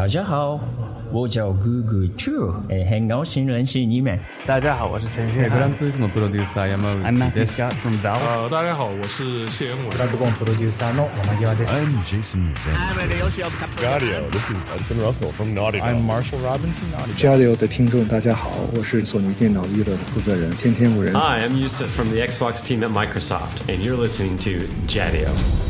[0.00, 0.57] 大家好，
[1.11, 4.17] 我叫 Google Chu，哎，很高兴认识你们。
[4.47, 5.41] 大家好，我是陈旭。
[5.49, 8.21] grandissimo producer Yamamoto I'm Matthew Scott from Valve.
[8.25, 9.89] 呃，大家好，我是谢元伟。
[9.97, 11.73] Dragon Producer の山際です。
[11.73, 12.53] I'm Jason
[13.81, 15.89] Gadio, this is Hudson Russell from Naughty Dog.
[15.89, 16.89] I'm Marshall Robinson.
[16.93, 17.17] Naughty Dog.
[17.17, 21.13] 交流的听众，大家好，我是索尼电脑娱乐的负责人天天无人。
[21.13, 25.69] Hi, I'm Yusuf from the Xbox team at Microsoft, and you're listening to Jadio.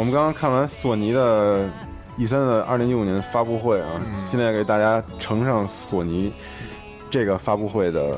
[0.00, 1.68] 我们刚刚看完索尼的
[2.16, 6.32] E 三的二零一五年发布会啊，现在给大家呈上索尼
[7.10, 8.16] 这个发布会的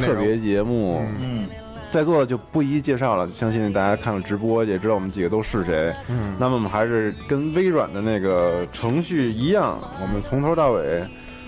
[0.00, 1.00] 特别节目。
[1.22, 1.46] 嗯，
[1.92, 5.94] 在座的就不一一介绍了，相信大家看了直播也知道我们几个都是谁。
[6.08, 11.04] 嗯，那么我们还是跟微软的那个程序一样，我们从头到尾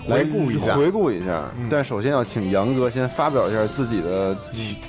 [0.07, 1.51] 来回顾一下回顾一下。
[1.59, 4.33] 嗯但首先要请杨哥先发表一下自己的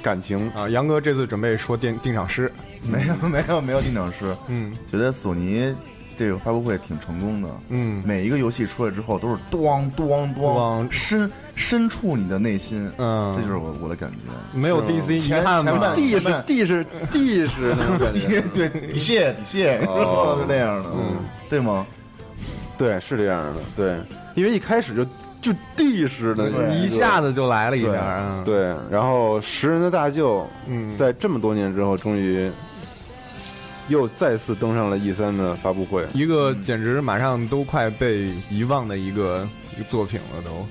[0.01, 0.49] 感情。
[0.51, 2.53] 啊，杨哥这次准备说定定场诗，
[2.91, 5.75] 没有没有没有定场诗，嗯觉得索尼
[6.17, 7.49] 这个发布会挺成功的。
[7.69, 14.59] 嗯每一个游戏出来之后都是咣咣咣，深深处你的内心，嗯，这就是我我的感觉。
[14.59, 15.95] 没有 DC 遗前憾吗前半？
[15.97, 18.41] 地是前半地是 D 是那种感觉。
[18.55, 21.17] 对底谢底屑， 哦是这样的，嗯，
[21.51, 21.87] 对吗？
[22.79, 23.97] 对，是这样的，对，
[24.35, 25.05] 因为一开始就
[25.41, 32.51] 就地是的你一下子就来了一下，嗯，对，然后十人的大舅嗯，在这么多年之后，终于
[33.89, 36.07] 又再次登上了 E 三的发布会。
[36.15, 40.67] 一个简直马上都快被遗忘的一个一个作品了，都，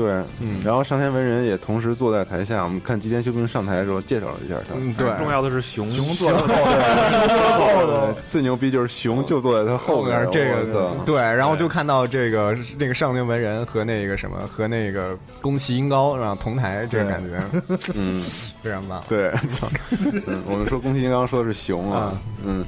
[0.00, 0.62] 对，嗯。
[0.64, 2.64] 然后上天文人也同时坐在台下。
[2.64, 4.74] 我们看吉田修平上台的时候介绍了一下他。
[4.80, 5.90] 嗯，对，重要的是熊。
[5.90, 10.94] 熊坐在后头，对最牛逼就是熊就坐在他后面，这个操。
[11.04, 18.22] 对，然后就看到这个那个上天文人和那个什么和那个宫崎英高然后同台，这个感觉嗯，
[18.62, 19.04] 非常棒。
[19.06, 19.30] 对，
[20.46, 22.64] 我们说宫崎英高说的是熊啊啊，嗯，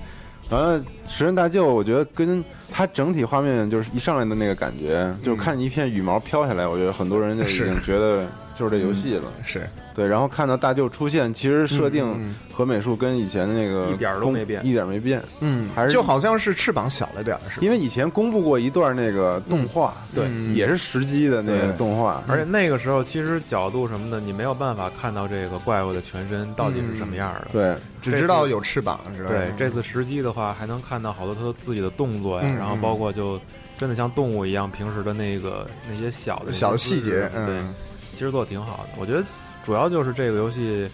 [0.53, 8.27] 完了石人大舅，我觉得跟他整体画面就是一上来的那个感觉，就是看一片羽毛飘下来，我觉得很多人就已经觉得
[8.57, 9.25] 就是这游戏了。
[9.45, 14.65] 是，对，然后看到大舅出现，其实设定嗯和美术跟以前的那个一点都没变。
[14.65, 17.61] 一点没变，嗯，还是就好像是翅膀小了点儿，是？
[17.61, 20.55] 因为以前公布过一段那个动画，对嗯。
[20.55, 27.49] 也是实机的那个动画，而且那个时候其实角度什么的，你没有办法看到这个怪物的全身到底是什么样的。
[27.53, 29.31] 对，只知道有翅膀，是吧？
[29.31, 33.41] 对，这次实机的话，还能看到好多他自己的动作呀，嗯然后包括就
[33.79, 37.75] 真的像动物一样，平时的那个那些小的些小的细节嗯，
[38.13, 38.91] 其实做的挺好的。
[39.01, 39.23] 我觉得
[39.65, 40.89] 主要就是这个游戏，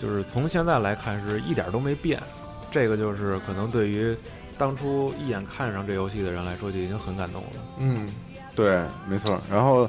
[0.00, 2.20] 就是从现在来看是一点都没变，
[2.70, 4.16] 这个就是可能对于
[4.56, 7.48] 当初一眼看上这游戏的人来说就已经很感动了。
[7.78, 8.08] 嗯，
[8.54, 9.40] 对，没错。
[9.50, 9.88] 然后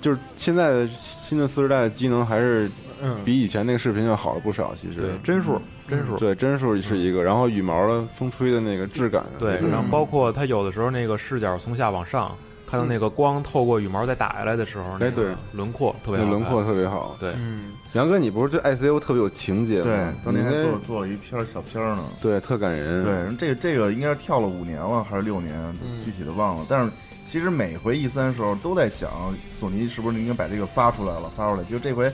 [0.00, 2.70] 就是现在的新的四时代的机能还是
[3.02, 12.36] 嗯，比以前那个视频要好了不少，其实对，帧数，帧数，对帧数是一个，然后羽毛的风吹的那个质感，对，然后包括它有的时候那个视角从下往上，
[12.72, 17.14] 看到那个光透过羽毛再打下来的时候，那哎对个轮廓特别好轮廓特别好。
[17.20, 19.84] 对，嗯，杨哥，你不是对 ICO 特别有情节吗？
[19.84, 22.02] 对，当年还做做了一篇小片儿呢。
[22.22, 23.04] 对特感人。
[23.04, 26.64] 对，这个这个应该是跳了五年了还是六年，嗯具体的忘了。
[26.66, 26.90] 但是
[27.26, 29.10] 其实每回 E 三的时候都在想，
[29.50, 31.64] 索尼是不是应该把这个发出来了，发出来。
[31.64, 32.10] 就这回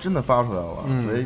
[0.00, 1.24] 真的发出来了，嗯所以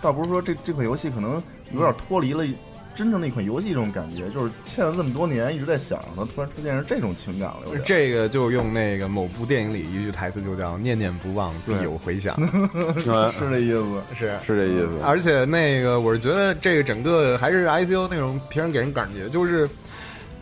[0.00, 1.42] 倒不是说这这款游戏可能
[1.74, 2.46] 有点脱离了
[2.94, 7.78] 真正的一款游戏这种感觉，就是欠了这么多年一直在想它，突然出现是这种情感了。
[7.84, 13.10] 这个就用那个某部电影里一句台词就叫“念念不忘，必有回响嗯 是
[13.50, 14.32] 这意思。”，是。
[14.46, 14.88] 是这意思。
[15.04, 19.68] 而且那个，我是觉得这个整个还是 ICO 那种平时给人感觉就是，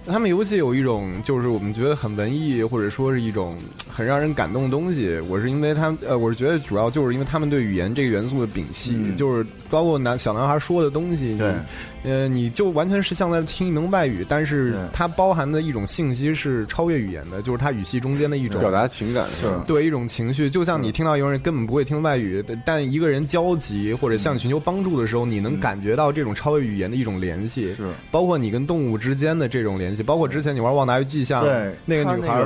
[0.06, 3.56] 他们游戏有一种就是我们觉得很文艺，或者说是一种
[3.90, 5.20] 很让人感动的东西。
[5.28, 11.52] 我是因为他们呃，我是觉得主要就是因为他们对语言这个元素的摒弃，嗯就是包括男小男孩说的东西，对
[11.97, 27.88] 你呃，你就完全是像在听一门外语，但是它包含的一种信息是超越语言的，就是它语系中间的一种表达情感是对一种情绪，就像你听到一个人根本不会听外语，但但一个人焦急或者向你寻求帮助的时候，你能感觉到这种超越语言的一种联系，是。
[28.10, 32.42] 包括你跟动物之间的这种联系，包括之前你玩《旺达与巨象》，对那个女孩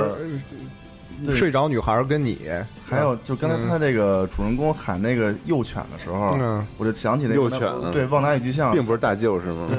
[1.31, 2.37] 睡着女孩跟你，
[2.89, 9.67] 还有，就刚才他这个主人公喊那个幼犬的时候，嗯我就想起那个幼犬啊对《旺达与巨像》，并不是大舅是吗？
[9.69, 9.77] 对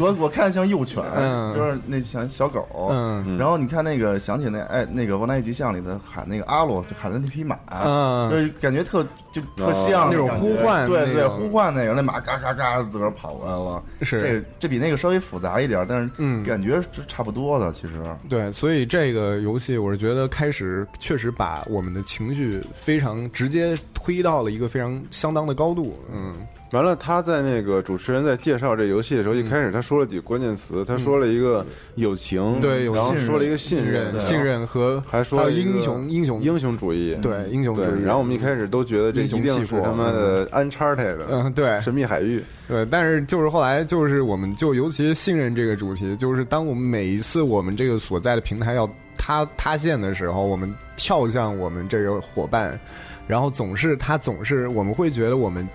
[0.00, 9.04] 我我我看像幼犬，嗯就是那像小狗，嗯然后你看那个想起那哎那个《旺达与巨像》里的喊那个阿罗，就喊的那匹马，嗯就是感觉特
[9.36, 14.18] 就特像那种呼唤对对，呼唤那个那马嘎嘎嘎自个儿跑过来了，是。
[14.20, 16.42] 这这比那个稍微复杂一点，但是嗯。
[16.42, 17.94] 感觉是差不多的，其实。
[18.28, 26.34] 对，所以这个游戏我是觉得开始确实把我们的情绪非常直接推到了一个非常相当的高度，嗯。
[26.76, 31.64] 完了，他在那个主持人在介绍这游戏的时候，一开始他说了几个关键词，他说了一个
[31.94, 41.80] 友情，对有然后说了一个信任，信任和还说英雄英雄英雄主义，对英雄主义，然后我们一开始都觉得这一定是他妈的 Uncharted 的嗯对。
[41.80, 48.86] 神秘海域，对，但是就是后来就是我们就尤其是信任这个主题，就是当我们每一次我们这个所在的平台要
[49.16, 52.78] 塌塌陷的时候，我们跳向我们这个伙伴，
[53.26, 55.66] 然后总是他总是我们会觉得我们。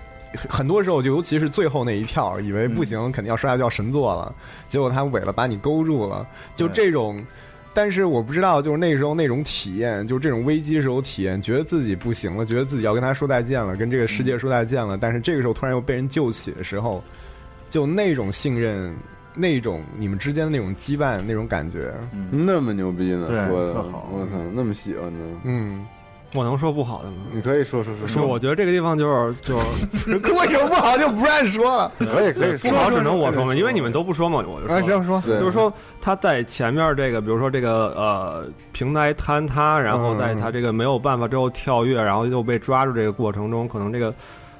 [0.48, 4.34] 很多时候，就尤其是最后那一跳，以为不行，肯定要摔下就要神作了，
[4.68, 6.26] 结果他尾了把你勾住了，
[6.56, 7.22] 就这种。
[7.74, 14.98] 但是我不知道，就是那时候那种体验，就是这种危机时候体验，觉得自己不行了，觉得自己要跟他说再见了，跟这个世界说再见了。
[14.98, 17.02] 但是这个时候突然又被人救起的时候，
[17.70, 18.94] 就那种信任，
[19.34, 21.94] 那种你们之间的那种羁绊，那种感觉，
[22.30, 24.06] 那么牛逼呢，对说的特好。
[24.12, 25.82] 我操，那么喜欢呢，嗯，
[26.34, 27.16] 我能说不好的吗？
[27.30, 31.92] 你可以说说说说，我觉得这个地方就是就是 为什么不好就不让说了？
[31.98, 34.76] 可以可以说，不好，只能我说嘛，因为你们都不说嘛，我就说。
[34.76, 44.14] 啊，行说，就是说他在前面这个，比如说这个呃平台坍塌，然后在他这个没有办法之后跳跃，然后又被抓住这个过程中，可能这个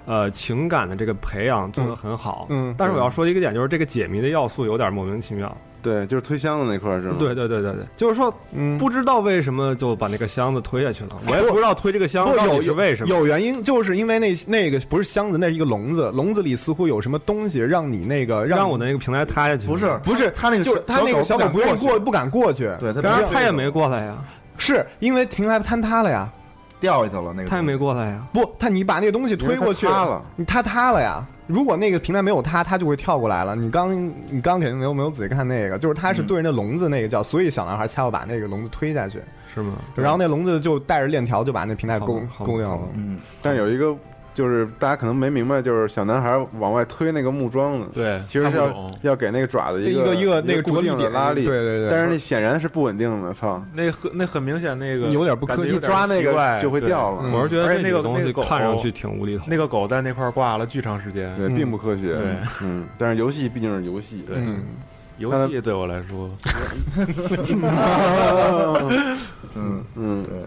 [0.05, 2.47] 呃情感的这个培养做得很好。
[2.51, 5.57] 嗯但是我要说一个点，就是这个解谜的要素有点莫名其妙。
[5.83, 7.17] 对，就是推箱子那块儿是吗？
[7.19, 13.15] 对对对对对，就是说嗯，不知道为什么就把那个箱子推下去了，我也不知道推这个箱子到底是为什么。
[13.15, 24.17] 有原因，就是因为那那个不是箱子，那是一个笼子，笼子里似乎有什么东西让你那个让你我的那个平台塌下去，不是不是他那个就是他那个小狗不愿意过，不敢过去，对，他然而他也没过来呀，
[24.57, 26.31] 是因为平台坍塌了呀。
[26.81, 28.27] 掉下去了，那个他也没过来呀。
[28.33, 31.25] 不，他你把那个东西推过去，因为它塌了，你它塌了呀。
[31.47, 33.55] 如果那个平台没有它，它就会跳过来了。
[33.57, 33.95] 你刚
[34.29, 39.21] 你刚肯定没有没有仔细看那个，就是它是对着那笼子那个叫，所以小男孩才要把那个笼子推下去，
[39.55, 39.75] 是吗？
[39.95, 42.89] 然后那笼子就带着链条就把那平台勾勾掉了。
[42.95, 43.95] 嗯，但有一个
[44.35, 51.91] 就是大家可能没明白，就是小男孩往外推那个木桩子，对，其实是要要给那个爪子一个一个那个固定的着力点拉力，对对对。
[51.91, 53.63] 但是那显然是不稳定的，操！
[53.75, 57.31] 那很那很明显，那个有点不科学感觉有点一抓那个就会掉了。
[57.33, 59.45] 我是觉得而且那个这个东西看上去挺无厘头。
[59.47, 62.15] 那个狗在那块儿挂了巨长时间，对，并不科学。
[62.15, 62.25] 对，
[62.63, 64.37] 嗯，但是游戏毕竟是游戏，对。
[64.39, 64.63] 嗯，
[65.19, 66.31] 游戏对我来说，
[69.55, 70.47] 嗯嗯，对。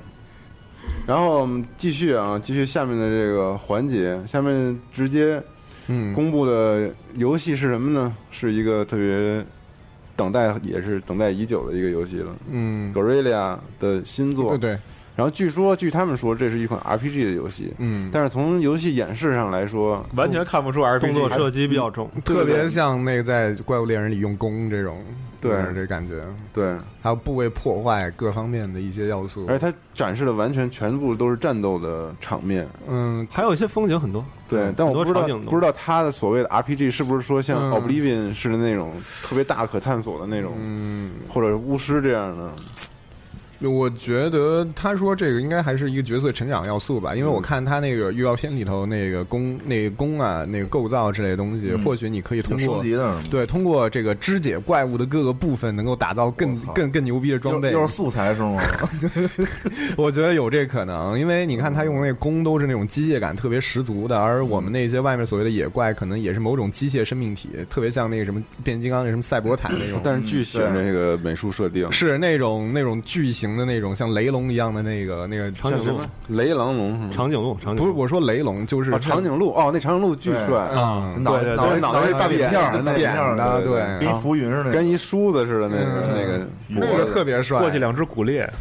[1.08, 5.42] 然后我们继续啊，继续下面的这个环节，下面直接
[5.88, 8.16] 嗯公布的游戏是什么呢？
[8.32, 9.46] 是一个特别
[10.16, 12.36] 等待，也是等待已久的一个游戏了。
[12.52, 14.80] 嗯 g o r i l l a 的新作，对对，
[15.16, 25.04] 然后据说，据他们说，这是一款 RPG 的游戏，嗯，但是从游戏演示上来说，完全看不出 RPG 动作射击比较重，特别像那个在《怪物猎人》里用弓这种，
[25.40, 26.22] 对这感觉，
[26.54, 37.76] 对，还有部位破坏各方面的一些要素，而且它展示的完全全部都是战斗的场面，嗯，还有一些风景很多，对，但我不知道不知道它的所谓的 RPG 是不是说像嗯。
[37.76, 38.92] Oblivion 似的那种
[39.22, 42.52] 特别大可探索的那种，嗯，或者巫师这样的，
[43.62, 57.72] 我觉得他说这个应该还是一个角色成长要素吧，因为我看他那个预告片里头那个弓、那个弓啊、那个构造之类的东西，嗯或许你可以通过收集的，对通过这个肢解怪物的各个部分，能够打造更更更牛逼的装备。
[57.72, 58.62] 又又是素材是吗？
[59.98, 70.00] 我觉得有这可能，因为你看他用那个弓都是那种机械感特别十足的，而我们那些外面所谓的野怪，可能也是某种机械生命体，特别像那个什么变形金刚那什么赛博坦那种。
[70.04, 77.10] 但是巨喜欢这个美术设定，是那种那种巨型形的那种像雷龙一样的那个那个长颈鹿，雷狼龙是吗？
[77.14, 88.52] 长颈鹿，长颈不是我说雷龙，就是哦，长颈鹿哦，那长颈鹿巨帅啊，脑脑袋脑袋大扁扁片儿，大扁扁的，对，跟浮云似的，跟一梳子似的那个嗯那个那个特别帅，过去两只骨裂，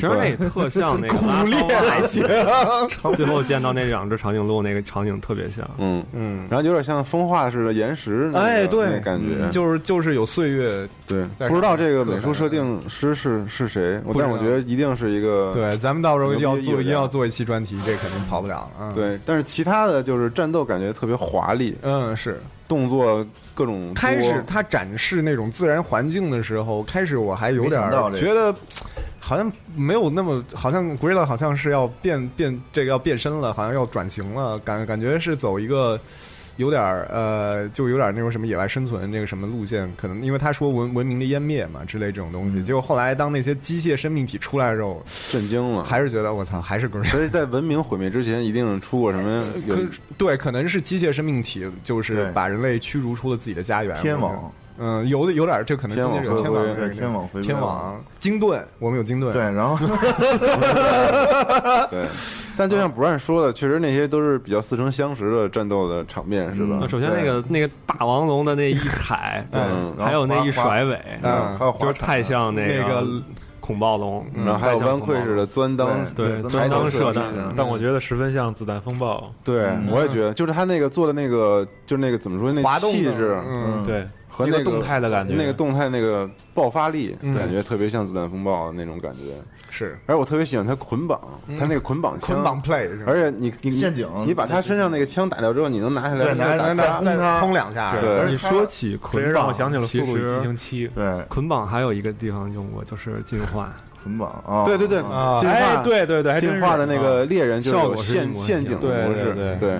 [0.00, 1.16] 其实那特像那个
[1.88, 2.22] 还行，
[3.16, 5.68] 最后见到那两只长颈鹿那个场景特别像。
[5.78, 6.04] 嗯。
[6.12, 9.48] 嗯，然后有点像风化似的岩石，哎，对，那感觉。
[9.50, 18.70] 就是就是有岁月，对，不知道这个美术设定师是是谁，但我觉得一定是一个对，咱们到时候要做，一定要做一期专题，这肯定跑不了。
[18.80, 22.40] 嗯，，对，但是其他的就是战斗感觉特别华丽，嗯，是。
[22.68, 27.80] 动作各种开始他展示那种自然环境的时候，开始我还有点
[28.14, 28.54] 觉得，
[29.18, 36.00] 好像没有那么，好像 Gorilla 好像是要变变这个要变身了，好像要转型了，感感觉是走一个。
[36.58, 47.12] 有点儿呃，就有点那种什么野外生存那个什么路线，可能因为他说文文明的湮灭嘛之类这种东西，结果后来当那些机械生命体出来的时候，震惊了，还是觉得我操，还是 Gorilla。
[47.12, 49.78] 所以在文明毁灭之前，一定出过什么可
[50.16, 53.96] 对，可能是机械生命体，就是把人类驱逐出了自己的家园。
[54.00, 59.76] 天网，嗯，有的有点，这可能中间有天网，天网回对天网天网，金盾，我们有金盾，对，然后
[61.90, 62.06] 对，
[62.56, 66.78] 但就像 Brian 说的，确实那些都是比较似曾相识的战斗的场面，是吧？
[66.80, 66.88] 那？
[66.88, 73.06] 首先那个那个大王龙的那一踩，嗯还有那一甩尾，嗯还有就是太像那那个
[73.60, 77.52] 恐暴龙，然后还有太像弯聩似的钻裆，对对钻裆射弹嗯。
[77.56, 79.30] 但我觉得十分像子弹风暴。
[79.44, 89.34] 对，我也觉得，就是他那个做的那个，就是那个怎么说，那滑动气质嗯，对，和那个动态的感觉，那个动态那个爆发力，嗯感觉特别像子弹风暴那种感觉。
[89.70, 91.20] 是而我特别喜欢他捆绑，
[91.58, 100.88] 他那个捆绑枪捆绑 play，是而且你你陷阱你把他身上那个枪打掉之后，你能拿下来，对拿打再他再再轰两下，对你说起捆绑，让我想起了《其速度与激情七》。
[100.94, 103.72] 对捆绑还有一个地方用过，就是进化。
[104.02, 109.76] 捆绑啊，对对对，啊进化哎，对对对，进化的那个猎人就是有效果是陷陷阱的模式，对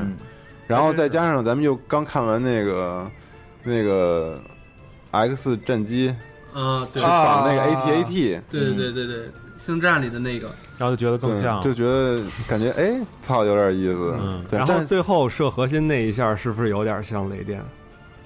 [0.67, 3.09] 然后再加上咱们又刚看完那个
[3.69, 4.41] 那个
[5.11, 6.15] X 战机
[6.53, 17.61] 啊，对是仿那个啊 AT-AT，对对对对对，星战里的那个，然后就觉得更像，就觉得感觉哎，操，有点意思，嗯对，然后最后射核心那一下是不是有点像雷电？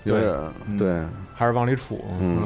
[0.04, 0.34] 有点
[0.66, 1.00] 嗯对，
[1.34, 2.00] 还是往里杵。
[2.20, 2.38] 嗯。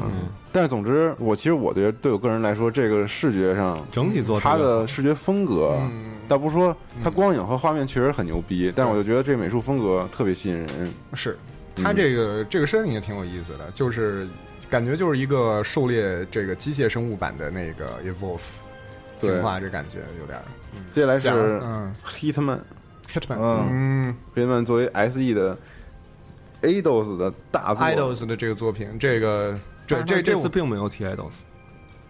[0.53, 10.93] 但是总之，我其实我觉得对我个人来说，这个视觉上整体做它的视觉风格，嗯，倒不是说它光影和画面确实很牛逼，但是我就觉得这个美术风格特别吸引人。
[11.15, 11.39] 是，
[11.77, 14.27] 他这个这个设定也挺有意思的，就是
[14.69, 18.41] 感觉就是一个狩猎这个机械生物版的那个 evolve
[19.21, 19.31] 对。
[19.31, 20.45] 进化，这感觉有点儿。
[20.93, 21.95] 接下来讲是嗯。
[22.05, 23.69] Hitman，Hitman，嗯。
[23.71, 25.57] 嗯 Hitman 作为 SE 的
[26.63, 31.35] Eidos 的大作，Idols 的这个作品，这个这这这这次并没有提 idols，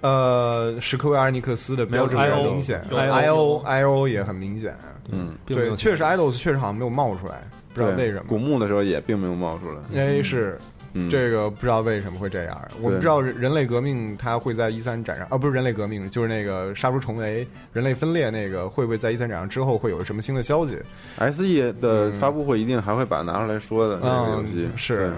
[0.01, 4.77] 呃，史克威尔尼克斯的标志很明显有，I O I O 也很明显，
[5.11, 7.43] 嗯，对，确实 Idols 确实好像没有冒出来，
[7.77, 8.25] 不知道为什么。
[8.27, 9.77] 古墓的时候也并没有冒出来。
[9.93, 10.59] 因为是
[10.95, 12.59] 嗯，这个不知道为什么会这样。
[12.81, 20.79] 我们知道人人类革命它会在一三展上，啊，不是人类革命，就是那个杀出重围、人类分裂那个，会不会在一三展上之后会有什么新的消息
[21.19, 24.69] ？SE 的发布会一定还会把它拿出来说的这个游戏。
[24.73, 24.97] 嗯是。
[24.97, 25.11] 对。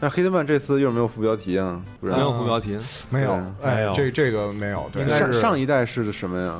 [0.00, 2.76] 但黑 i 曼这次又是没有副标题啊，不然没有副标题，
[3.08, 3.30] 没有，
[3.62, 6.56] 哎没有，这这个没有，对，上是上一代是什么呀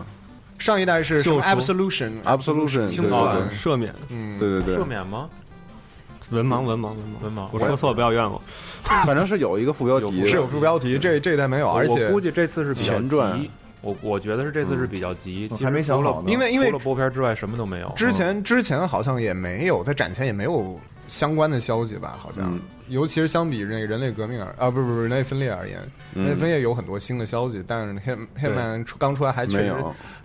[0.62, 4.76] 上一代是什么？Absolution，？Absolution，对清楚对哦赦免，嗯，对对对。
[4.76, 5.28] 对，赦免吗？
[6.30, 7.24] 文盲文盲文盲。
[7.24, 7.48] 文盲。
[7.50, 8.40] 我说错了不要怨我。
[9.04, 13.44] 反正是有一个副标题，是有副标题，这这一代没有，而且我估计这次是前传。
[13.80, 16.30] 我我觉得是这次是比较急，还没想好呢。
[16.30, 17.92] 因为因为除了播片之外什么都没有。
[17.96, 20.78] 之前之前好像也没有，在展前也没有
[21.08, 22.16] 相关的消息吧？
[22.16, 22.44] 好像。
[22.54, 25.80] 嗯，尤其是相比那个人类革命而啊，不是不是人类分裂而言，
[26.14, 29.74] 人类嗯分裂有很多新的消息，但是 Hit Hitman 出刚出来还确实，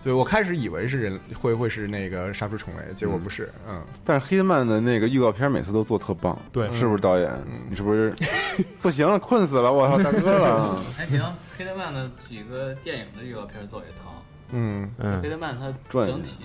[0.02, 6.72] 对我开始以为是人会会是那个杀出重围，结果不是，嗯，但是黑曼的那个预告片每次都做特棒，对。
[6.74, 7.30] 是不是导演？
[7.46, 7.60] 嗯。
[7.68, 8.14] 你是不是？
[8.82, 11.22] 不行了，困死了，我操，大哥了，还行。
[11.56, 14.24] 黑德曼的几个电影的预告片做也特好。
[14.52, 14.90] 嗯。
[14.98, 15.20] 嗯。
[15.22, 16.44] 黑德曼他转整体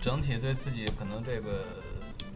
[0.00, 1.64] 整体对自己可能这个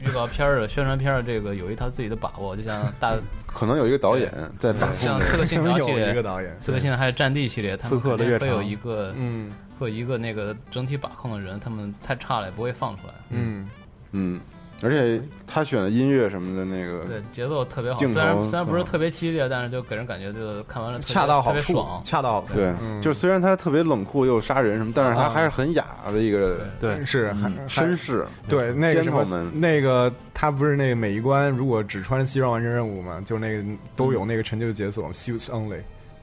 [0.04, 3.16] 预告片儿的宣传片儿这个有一套自己的把握，就像大
[3.46, 13.14] 可能有一个导演在把控像刺客信条 系有一个列，导演，刺客信条还有战地系列，他们刺客的会有一个嗯会有一个那个整体把控的人，他们太差了也不会放出来。
[13.30, 13.68] 嗯
[14.12, 14.40] 嗯，
[14.82, 22.02] 而且他选的音乐什么的那个，对，节奏特别好，镜头虽然虽然不是特别激烈，但是就给人感觉就看完了恰到好处别爽，。
[22.04, 23.00] 恰到好处，对，嗯。
[23.02, 25.28] 就虽然他特别冷酷又杀人什么，但是他啊。
[25.28, 27.04] 还是很雅的一个对。
[27.04, 33.64] 是还绅士，对，那个什么那个他不是那个每一关如果只穿西装完成任务嘛，就那个
[33.96, 35.80] 都有那个成就解锁 suits only，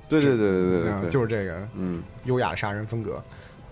[0.10, 3.22] 对对对对对对嗯对，就是这个嗯优雅杀人风格。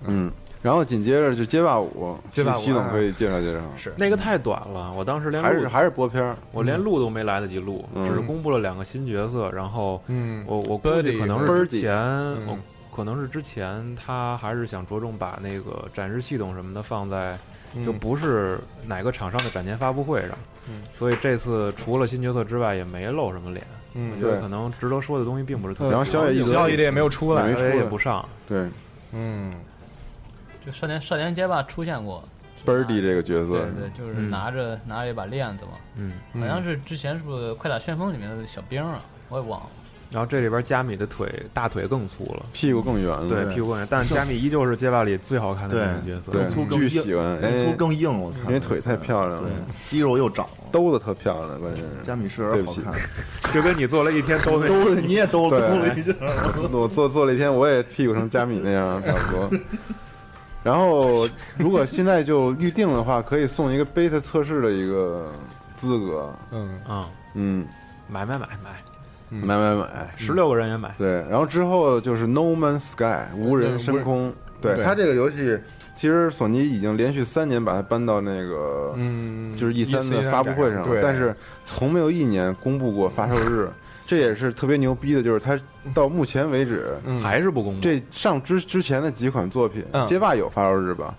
[0.07, 0.31] 嗯，
[0.65, 3.93] 然后紧接着就街霸五，街霸五系统可以介绍介绍，是。
[3.99, 8.03] 那个太短了，我当时连录还是还是播片儿，我连录都没来得及录，嗯。
[8.03, 10.43] 只是公布了两个新角色，然后嗯。
[10.47, 11.95] 我我估计可能是之前，
[12.95, 17.37] 可能是之前他还是想着重把那个展示系统什么的放在，
[17.85, 20.31] 就嗯不是哪个厂商的展前发布会上，
[20.67, 20.81] 嗯。
[20.97, 24.19] 所以这次除了新角色之外也没露什么脸，嗯。
[24.19, 25.91] 对我觉得可能值得说的东西并不是特别多。
[25.91, 27.43] 然后小野一小野也没有出来。
[27.43, 28.67] 没，小野出来也不上，对。
[29.17, 29.53] 嗯
[30.65, 32.23] 就少年少年街霸出现过
[32.65, 39.67] Birdy 这个角色，对对，就是嗯拿着拿着一把链子嘛，嗯，好像是之前是不是《快打旋风》里面的小兵啊，我也忘了。
[40.11, 42.45] 然后这里边加米的腿大腿更粗了。
[42.53, 46.31] 屁股更圆了，对，屁股更圆，但是加米依旧是街霸里最好看的对那个角色。
[46.31, 49.55] 更粗更喜欢更哎粗更硬，我看因为腿太漂亮对了，，
[49.87, 50.53] 肌肉又长了。
[50.71, 52.97] 兜的特漂亮，关键是加米是有对不起点好
[53.43, 59.49] 看， 就跟你做了一天都那兜你也兜兜对了一下， 我我做做了一天，我也屁股成加米那样，差不多。
[60.65, 61.27] 然后，
[61.59, 65.31] 如果现在就预定的话，可以送一个 beta 测试的一个
[65.75, 66.33] 资格。
[66.49, 66.79] 嗯。
[66.87, 67.67] 啊，嗯，
[68.09, 68.81] 买买买买，
[69.29, 70.91] 买买买，十六个人也买。
[70.97, 71.23] 对。
[71.29, 74.83] 然后之后就是 No Man's Sky 无人深空，对对。
[74.83, 75.55] 它这个游戏，
[75.95, 83.69] 其实索尼已经连续三年把它搬到那个嗯，就是 E 三的发布会上但是从没有一年公布过发售日，
[84.05, 85.59] 这也是特别牛逼的，就是他
[85.93, 87.81] 到目前为止嗯还是不公布。
[87.81, 91.13] 这上之之前的几款作品，嗯街霸有发售日吧？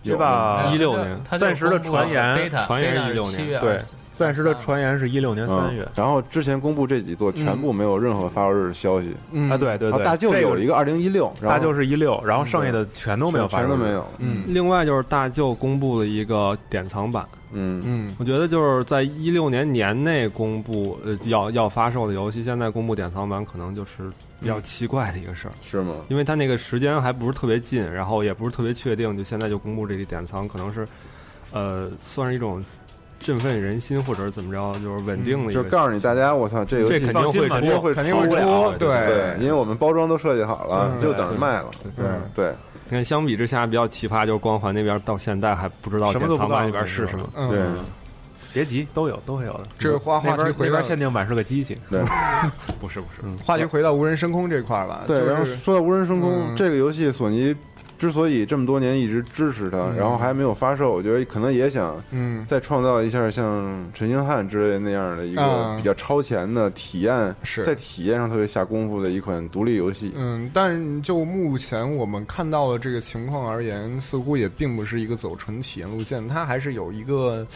[0.00, 3.82] 街霸一六年暂时的传言传言是 beta 16年对23
[4.18, 5.82] 暂时的传言是一六年三月。
[5.82, 5.92] 嗯。
[5.94, 9.48] 然后之前公布这几座全部没有任何发售日的消息，嗯。
[9.50, 13.68] 啊，对对对，大舅这有一个二零一六，大舅是一六，然后剩下的全都没有发售日。
[13.68, 14.06] 全都没有。
[14.18, 14.42] 嗯。
[14.46, 17.82] 另外就是大舅公布了一个典藏版，嗯。
[17.84, 24.10] 嗯我觉得就是在一六年年内公布呃要要发售的游戏，现在公布典藏版可能就是
[24.40, 25.94] 比较奇怪的一个事儿，是吗？
[26.08, 30.86] 因为它那个时间还不是特别近，然后也不是特别确定，就现在就公布这个典藏，可能是
[31.52, 32.64] 呃算是一种
[33.20, 35.54] 振奋人心或者是怎么着，就是稳定的一个。
[35.54, 41.66] 就是告诉你大家，我操，这游戏这肯定会肯定会肯定会出出，对对，因为我们包装都设计好了，嗯就等着卖了。
[41.96, 42.54] 对对，
[42.86, 47.28] 你看，相比之下比较奇葩，就是光环那边到现在还不知道典藏版里边是什么。
[47.36, 47.58] 嗯对
[48.50, 49.60] 别急，都有都会有的。
[49.78, 52.00] 这个话话题回边限定版是个机器，对
[52.80, 57.54] 不是不是，话题回到无人升空这块儿吧，对，就是然后说到无人升空嗯这个游戏，索尼
[57.98, 59.96] 之所以这么多年一直支持它，嗯。
[59.96, 62.46] 然后还没有发售，我觉得可能也想嗯。
[62.46, 65.76] 再创造一下像陈星汉之类那样的一个啊。
[65.76, 67.64] 比较超前的体验，是。
[67.64, 70.12] 在体验上特别下功夫的一款独立游戏。
[70.14, 77.46] 嗯，但就目前我们看到的这个情况而言，似乎也并不是一个走纯体验路线，它还是有一个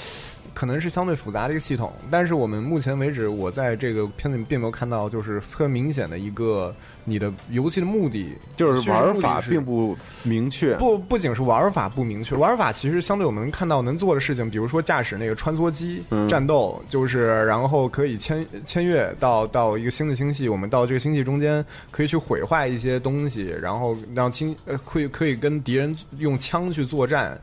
[0.55, 1.93] 可能是相对复杂的一个系统。
[2.11, 27.41] 但是我们目前为止，我在这个片子里并没有看到就是特别明显的一个你的游戏的目的，就是玩法并不明确，不不仅是玩法不明确，玩法其实相对我们看到能做的事情，比如说驾驶那个穿梭机、嗯战斗，就是然后可以签签越到到一个新的星系，我们到这个星系中间可以去毁坏一些东西，然后让星呃会可以跟敌人用枪去作战，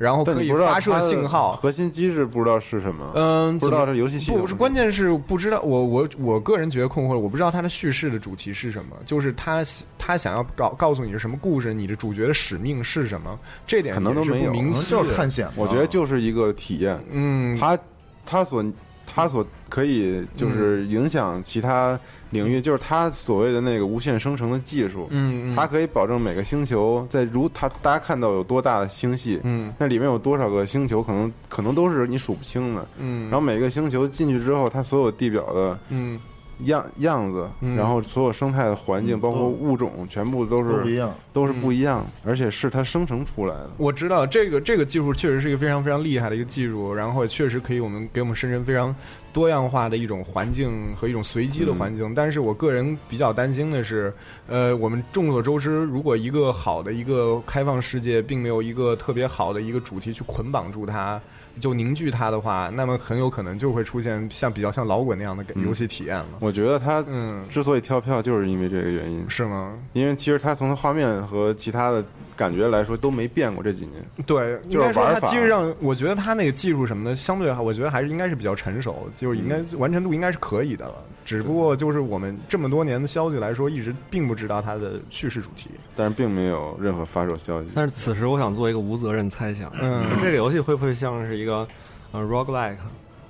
[0.00, 1.52] 然后可以发射信号。
[1.52, 3.12] 核心机制不知道是什么。
[3.14, 5.60] 嗯，不知道怎么是游戏系统不是，关键是不知道。
[5.60, 9.62] 我我我个人觉得困惑，我不知道它的叙事的主题是什么，就是他
[9.98, 14.54] 他想要告告诉你是什么故事，你的主角的使命是什么，这点可能都没有
[14.88, 15.46] 就是探险。
[15.54, 17.78] 我觉得就是一个体验，嗯，它
[18.24, 18.64] 它所
[19.06, 32.86] 它所可以就是影响其他领域，就是它所谓的那个无限生成的技术，嗯，嗯它可以保证每个星球在如它大家看到有多大的星系，嗯那里面有多少个星球，可能可能都是你数不清的。
[32.98, 36.18] 嗯，然后每个星球进去之后，它所有地表的嗯
[36.64, 41.14] 样样子，嗯然后所有生态的环境，嗯包括物种，全部都是都不一样。
[41.32, 43.70] 都是不一样，而且是它生成出来的。
[43.76, 48.94] 我知道这个这个技术确实是一个非常非常厉害的一个技术，然后也确实可以我们给我们生成非常
[49.32, 52.14] 多样化的一种环境和一种随机的环境。
[52.14, 54.12] 但是我个人比较担心的是，
[54.46, 61.20] 呃，我们众所周知，如果一个好的一个开放世界，并没有一个特别好的一个主题去捆绑住它。
[61.58, 66.26] 就凝聚它的话，那么很有可能就会出现像比较像老滚那样的嗯游戏体验了。
[66.38, 69.28] 我觉得它嗯，之所以跳票，就是因为这个原因。
[69.28, 69.76] 是吗？
[69.92, 72.02] 因为其实它从画面和其他的
[72.36, 74.02] 感觉来说都没变过这几年。
[74.24, 80.94] 对，应就是它玩法机制上，我觉得它那个技术什么的，相对我觉得还是应该是比较成熟，就是应该完成度应该是可以的了。
[81.26, 85.68] 只不过就是我们这么多年的消息来说，一直并不知道它的叙事主题。
[85.94, 87.68] 但是并没有任何发售消息。
[87.74, 91.68] 但是此时我想做一个无责任猜想，嗯这个游戏会不会像是一个
[92.12, 92.78] 呃 roguelike，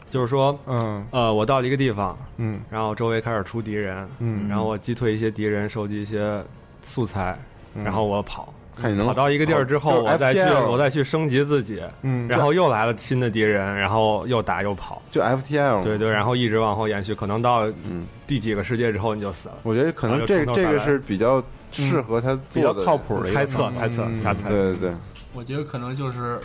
[0.09, 6.43] 就是说，嗯呃，我到了一个地方，嗯然后周围开始出敌人，嗯然后我击退一些敌人，收集一些
[6.83, 7.37] 素材，
[7.75, 8.55] 嗯然后我跑。
[8.81, 19.57] 看你能跑到一个地儿之后，我再去我再去升级自己，嗯然后又来了新的敌人，然后又打又跑，就 FTL，对对，然后一直往后延续，可能到嗯，第几个世界之后你就死了。
[19.63, 24.93] 我觉得可能这这个是比较适合他比较做的靠谱的猜测猜测嗯瞎猜，对对对，
[25.33, 26.41] 我觉得可能就是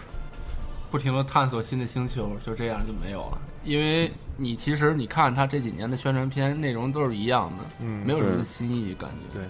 [0.91, 3.37] 不停的探索新的星球，就这样就没有了。
[3.63, 9.39] 因为你其实你看他这几年的宣传片内容都是一样的，嗯没有什么新意感觉。
[9.39, 9.47] 对，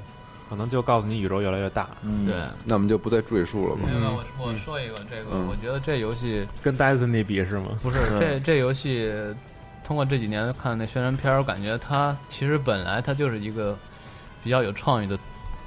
[0.49, 3.81] 可能就告诉你宇宙越来越大，嗯，对，那我们就不再赘述了吧。
[3.91, 5.47] 那个我我说一个这个，嗯。
[5.47, 7.77] 我觉得这游戏跟 Destiny 比是吗？
[7.81, 9.11] 不是这这游戏，
[9.83, 13.77] 通过这几年看那宣传片儿，我感觉它其实本来它就是一个
[14.43, 15.17] 比较有创意的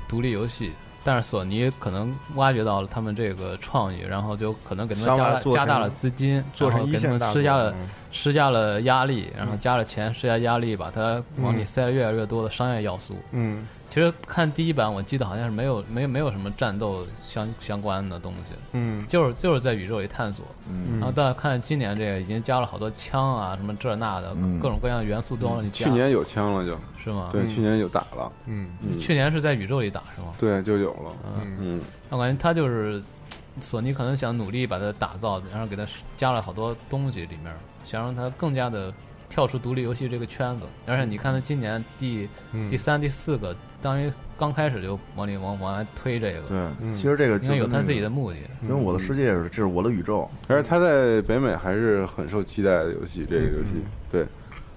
[0.09, 0.73] 独立游戏，
[1.05, 7.75] 但是索尼可能挖掘到了他们这个创意，然后就可能给他们加加大了资金，做成给他们一线大施加了
[8.11, 11.67] 施加了压力，然后加了钱，施加压力，把它往里嗯。
[11.67, 13.17] 塞了越来越多的商业要素。
[13.33, 19.07] 嗯其实看第一版，我记得好像是没有没有没有什么战斗相相关的东西，嗯。
[19.09, 20.45] 就是就是在宇宙里探索。
[20.69, 20.99] 嗯。
[20.99, 24.61] 然后但看今年这个已经加了好多枪啊，什么这那的，嗯。
[24.61, 25.87] 各种各样的元素都往里加。
[25.87, 27.31] 去年有枪了就，是吗？
[27.33, 27.47] 对，嗯。
[27.47, 28.69] 去年有打了，嗯。
[28.83, 30.35] 嗯，去年是在宇宙里打是吗？
[30.39, 33.03] 对就有了，嗯，嗯，我感觉他就是
[33.61, 37.53] 索尼可能想努力把它打造，然后给它加了好多东西里面，
[37.85, 38.93] 想让它更加的
[39.29, 40.67] 跳出独立游戏这个圈子。
[40.87, 42.69] 而且你看它今年第嗯。
[42.71, 46.93] 第三、第四个，当于刚开始就往里往往外推这个，对，嗯。
[46.93, 48.37] 其实这个应该有他自己的，目的。
[48.63, 53.83] 因为我的世界是这是我的宇宙，而且他在北美还是很受期待的游戏，这个游戏嗯。
[54.11, 54.27] 对。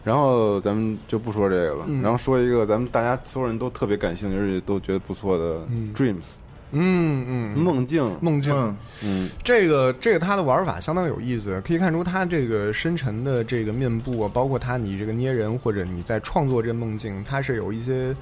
[0.04, 2.02] 然后咱们就不说这个了，嗯。
[2.02, 5.94] 然后说一个咱们大家所有人都特别感兴趣，而且都觉得不错的嗯。
[5.96, 6.38] Dreams
[6.72, 8.54] 嗯嗯梦境，梦境。
[8.56, 18.16] 嗯嗯，这个这个它的玩法相当有意思，可以看出它这个深沉的这个面部啊，包括它你这个捏人或者你在创作这个梦境，它是有一些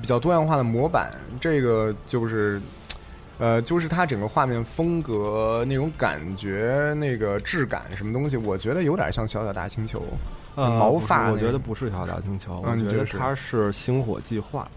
[0.00, 1.10] 比较多样化的模板。
[1.40, 2.60] 这个就是。
[3.38, 9.98] 呃，就是它整个画面风格那种感觉、那个质感什么东西，我觉得有点像《小小大星球》
[10.54, 14.68] 呃毛发我觉得不是小小大星球，啊我觉得你觉得是它是星火计划。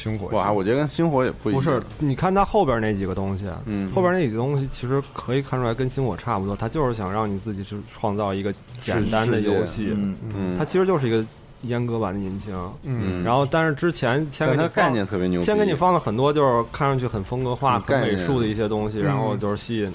[0.00, 0.28] 星火。
[0.28, 3.90] 哇，我觉得跟星火也不一样，不是，你看它后边那几个东西，嗯。
[3.92, 11.24] 后边那几个东西其实可以看出来跟星火差不多，它就是想让你自己去创造一个简单的游戏，嗯嗯，它其实就是一个
[11.66, 12.54] 阉割版的引擎。
[12.84, 19.02] 嗯，然后，但是之前先给它概放，念特别牛，先给你放了很多就是看上去很风格化、很美术的一些东西，嗯。
[19.02, 19.92] 然后就是吸引。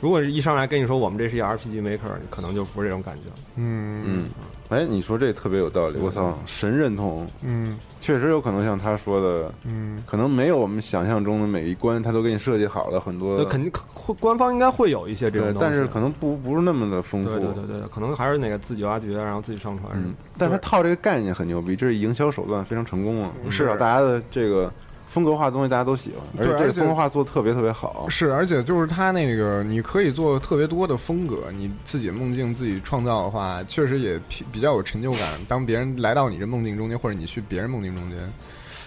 [0.00, 3.22] 如果是一上来跟你说我们这是一 RPG Maker，可能就不是这种感觉。
[3.56, 4.02] 嗯。
[4.04, 4.28] 嗯，
[4.68, 7.78] 哎，你说这特别有道理，我操，神认同，嗯。
[7.98, 10.00] 确实有可能像他说的，嗯。
[10.06, 19.90] 可能没有我们想象中的每一关他都给你设计好了很多那，肯定会官方应该会有一些这种，东西，但是可能不不是那么的丰富，对对对对，可能还是那个自己挖掘，然后自己上传。
[19.94, 24.70] 嗯，但他套这个概念很牛逼，这是营销手段非常成功了，嗯至少大家的这个
[25.16, 35.22] 风格化的东西大家都喜欢，而且风格化做的特别特别好，是，而且就是它那个，你可以做特别多的风格，你自己梦境自己创造的话，确实也比比较有成就感。
[35.48, 38.30] 当别人来到你这梦境中间，或者你去别人梦境中间，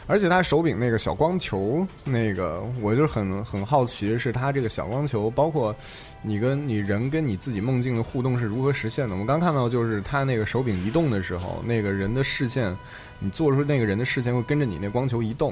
[0.06, 5.76] 而且它手柄那个小光球，那个我就很很好奇，是它这个小光球，包括
[6.22, 9.16] 你跟你人跟你自己梦境的互动是如何实现的。
[9.16, 12.78] 我们刚看到就是它那个手柄移动的时候，那个人的视线，
[13.18, 15.52] 你做出那个人的视线会跟着你那光球移动。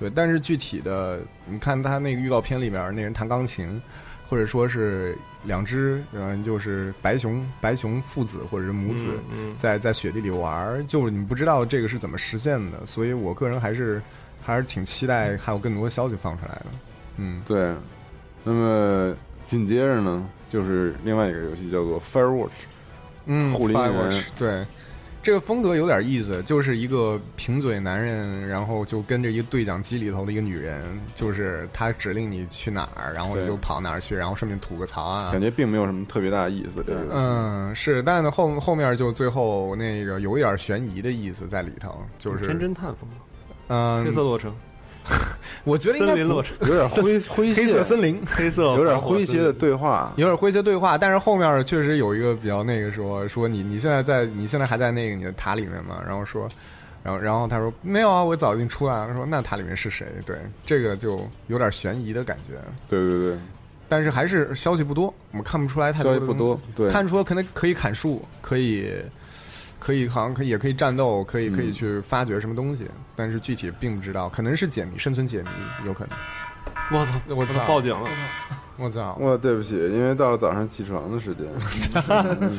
[0.00, 3.80] 对，但是具体的，你看他那个预告片里面那人弹钢琴，
[4.28, 14.00] 或者说是两只，嗯，就是白熊白熊父子或者是母子嗯，嗯在在雪地里玩儿，就是你不知道这个是怎么实现的，所以我个人还是
[14.42, 16.66] 还是挺期待还有更多消息放出来的。
[17.18, 17.72] 嗯对。
[18.42, 22.48] 那么紧接着呢，就是另外一个游戏叫做 Firewatch，
[23.26, 24.64] 嗯护林人 Firewatch，对。
[25.22, 30.82] 这个风格有点意思，就是一个贫嘴男人，然后就跟着一个对讲机里头的一个女人，
[31.14, 44.54] 就是他指令你去哪儿，然后你就跑哪儿去，然后顺便吐个槽啊，感觉并没有什么特别大的意思，这个嗯，是，但是后后面就最后那个有一点悬疑的意思在里头，就是天侦探风格，嗯，黑色洛城，
[45.64, 56.02] 我觉得应该有点灰灰黑，色森林，黑色有点防火诙谐的对话，有点诙谐对话，但是后面确实有一个比较那个说说你你现在在你现在还在那个你的塔里面吗？
[56.06, 56.48] 然后说，
[57.02, 59.08] 然后然后他说没有啊，我早已经出来了。
[59.08, 60.06] 他说那塔里面是谁？
[60.24, 62.54] 对，这个就有点悬疑的感觉，
[62.88, 63.38] 对对对，
[63.88, 68.90] 但是还是消息不多，我们看不出来太多消息不多，对，看出可能可以砍树，可以。
[69.80, 75.48] 可以，好像可以，也可以战斗，可以，可以嗯去发掘什么东西，但是具体并不知道，可能是解谜，生存解谜，
[75.86, 76.16] 有可能。
[76.92, 78.08] 我操，我我操，报警了！
[78.76, 79.16] 我操！
[79.20, 81.46] 我，对不起，因为到了早上起床的时间，
[82.40, 82.52] 嗯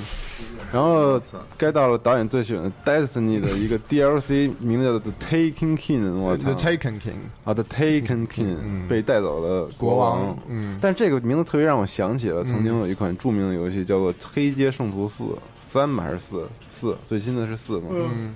[0.71, 1.19] 然后
[1.57, 10.38] 该到了导演最喜欢的 Destiny 的一个 DLC，名字叫做 The Taken King，我操 The Taken King 啊，The Taken King 被带走的国王王。
[10.47, 15.23] 嗯但这个名字特别让我想起了曾经有一款著名的游戏叫做《黑街圣徒四》，
[15.71, 16.45] 三吧还是四？
[16.69, 17.88] 四，最新的是四嘛？
[17.91, 18.36] 嗯。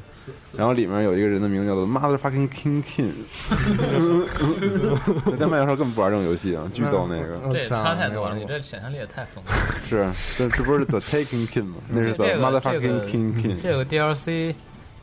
[0.58, 3.12] 然后里面有一个人的名字叫做 Motherfucking King King，
[5.38, 7.38] 在麦的时候根本不玩这种游戏啊，巨逗那个。
[7.54, 9.58] 这也差太多了，你这想象力也太丰富了。
[9.88, 11.76] 是，这这不是 The Taking King 吗？
[11.90, 13.62] 那是 The 这个这 Motherfucking King King。
[13.62, 14.56] 这个 DLC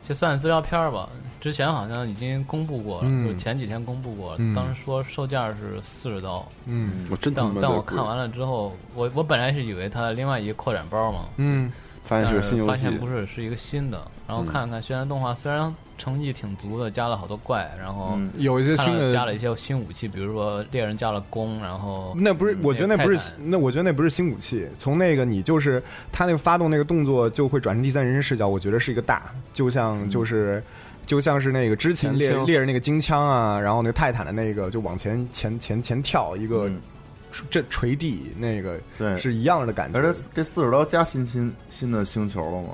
[0.05, 1.07] 就算资料片吧，
[1.39, 6.45] 之前好像已经公布过了，嗯就前几天公布过了，嗯当时说售价是四十刀。
[6.65, 11.71] 嗯我真但但我看完了之后，我我本来是以为它另外一个扩展包嘛，嗯，
[12.13, 14.01] 发现是个新游戏发现不是，是一个新的。
[14.27, 24.67] 然后嗯看了看宣传动画，虽然成绩挺足的，加了好多怪，然后嗯有一些新的加了一些新武器，比如说猎人加了弓，然后那不是，我觉得那不是，那我觉得那不是新武器。
[24.77, 29.23] 从那个你就是他那个发动那个动作就会转成第三人称视角，我觉得是一个大，
[29.53, 30.63] 就像就是。
[31.05, 36.71] 就像是那个之前猎猎人那个金枪啊，然后那个泰坦的那个就往前前前前跳一个
[37.49, 39.17] 这垂地那个对。
[39.17, 39.99] 是一样的感觉。
[39.99, 42.69] 而且这四十刀加新新新的星球了吗？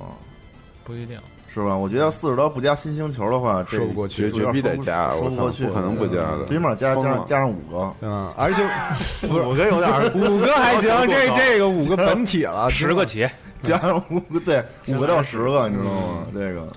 [0.84, 1.18] 不一定。
[1.52, 1.76] 是吧？
[1.76, 4.32] 我觉得要四十刀不加新星球的话，这说不过去。
[4.32, 6.44] 绝逼得加我操说不过去，不可能不加的。
[6.46, 8.64] 最起码加加上加上五个，嗯，而且
[9.28, 13.28] 五个有点儿五个还行， 这这个五个本体了，十个起，
[13.64, 16.28] 加上五个，对，五个到十个，你知道吗？
[16.32, 16.68] 这个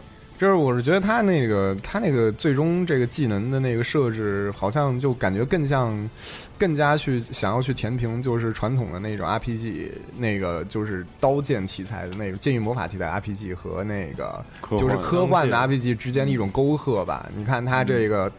[0.42, 6.10] 就是我是觉得他那个他那个最终这个技能的那个设置，好像就感觉更像，
[6.58, 17.30] 更加去想要去填平就是传统的那种 RPG，那个就是刀剑题材的那种剑与魔法题材 RPG 和那个就是科幻的 RPG 之间的一种沟壑吧。
[17.36, 18.32] 你看他这个。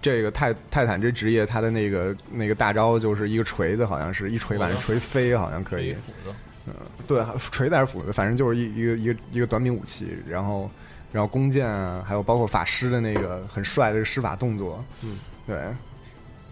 [0.00, 5.92] 这个泰泰坦这职业，他的那个那个大招就是一个锤子，好像是一锤把人锤飞，好像可以。
[6.68, 6.74] 嗯，
[7.08, 10.70] 对，锤子还是斧子，反正就是一一个一个一个短柄武器，然后
[11.12, 15.56] 然后弓箭啊，还有包括法师的那个很帅的施法动作，嗯，对。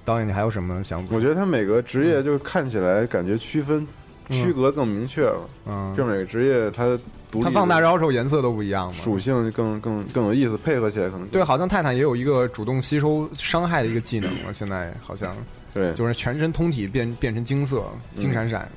[0.04, 1.16] 导演，你还有什么想补？
[1.16, 3.84] 我觉得他每个职业就看起来感觉区分
[4.30, 5.40] 区隔更明确了。
[5.66, 6.84] 嗯，就每个职业它
[7.28, 15.36] 独立的它放大招时候颜色都不一样嘛，属性更更更有意思，配合起来可能对，好像泰坦也有一个主动吸收伤害的一个技能了，现在好像
[15.74, 17.82] 对，就是全身通体变变成金色，
[18.16, 18.68] 金闪闪，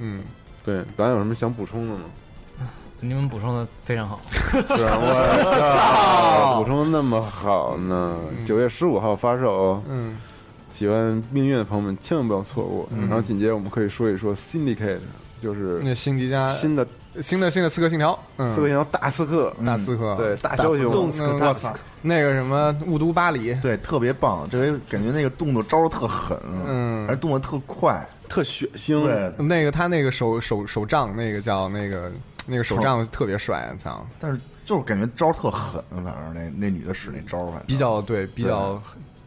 [0.00, 0.22] 嗯，
[0.62, 2.02] 对，咱有什么想补充的吗？
[3.06, 4.20] 你们补充的非常好。
[4.30, 8.16] 是啊，我 操，补充那么好呢。
[8.46, 10.16] 九月十五号发售哦，嗯，
[10.72, 12.88] 喜欢命运的朋友们千万不要错过。
[12.92, 13.00] 嗯。
[13.02, 14.98] 然后紧接着我们可以说一说 Syndicate，
[15.42, 16.86] 就是那辛迪加新的
[17.20, 27.06] 新的新的刺客信条，嗯，刺客信条大刺客，大刺客，对，大枭雄，嗯我操，那个什么雾都巴黎，对，特别棒，这回感觉那个动作招儿特狠，嗯。
[27.06, 32.10] 而且动作特快，特血腥，对，那个他那个手手手杖，那个叫那个
[32.46, 37.66] 那个手杖特别帅，操，但是就是感觉招特狠，反正那那女的使那招，反正。
[37.66, 38.80] 比较对，比较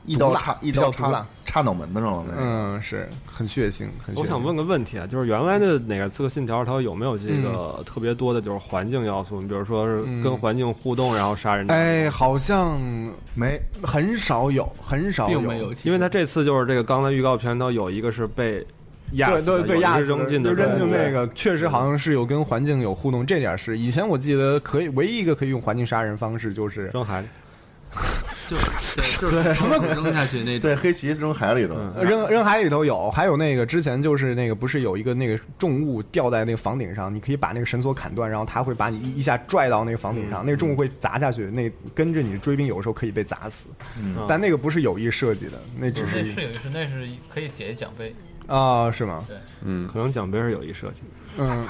[0.05, 2.41] 一刀插一刀插插脑门子上了，那个。
[2.41, 4.23] 嗯，是很血腥，很血腥。
[4.23, 9.41] 我想问个问题啊，就是原来的哪个刺客信条，它有没有这个特别多的，就是环境要素？
[9.41, 10.21] 你比如说是嗯。
[10.21, 11.67] 跟环境互动，然后杀人。
[11.69, 12.79] 哎，好像
[13.33, 18.65] 没很少有，很少并没有，因为他这次就是这个刚才预告片它有一个是被
[19.13, 27.27] 压对死的，对，被压死扔进的扔进那个，确实好像是有跟环境有互动，这点是以前我记得可以，唯一一个可以用环境杀人方式就是扔海里。
[28.47, 28.55] 就
[28.95, 30.59] 对，就是什么扔下去那种。
[30.59, 48.13] 对黑棋扔海里头，呃扔扔海里头有，还有那个之前就是那个不是有一个那个重物吊在那个房顶上，你可以把那个绳索砍断，然后它会把你一一下拽到那个房顶上，那个重物会砸下去，那跟着你的追兵有时候可以被砸死，嗯但那个不是有意设计的，那只那是是有意是那是可以解奖杯，
[48.47, 49.23] 啊是吗？
[49.27, 51.01] 对，嗯，可能奖杯是有意设计。
[51.39, 51.67] 嗯，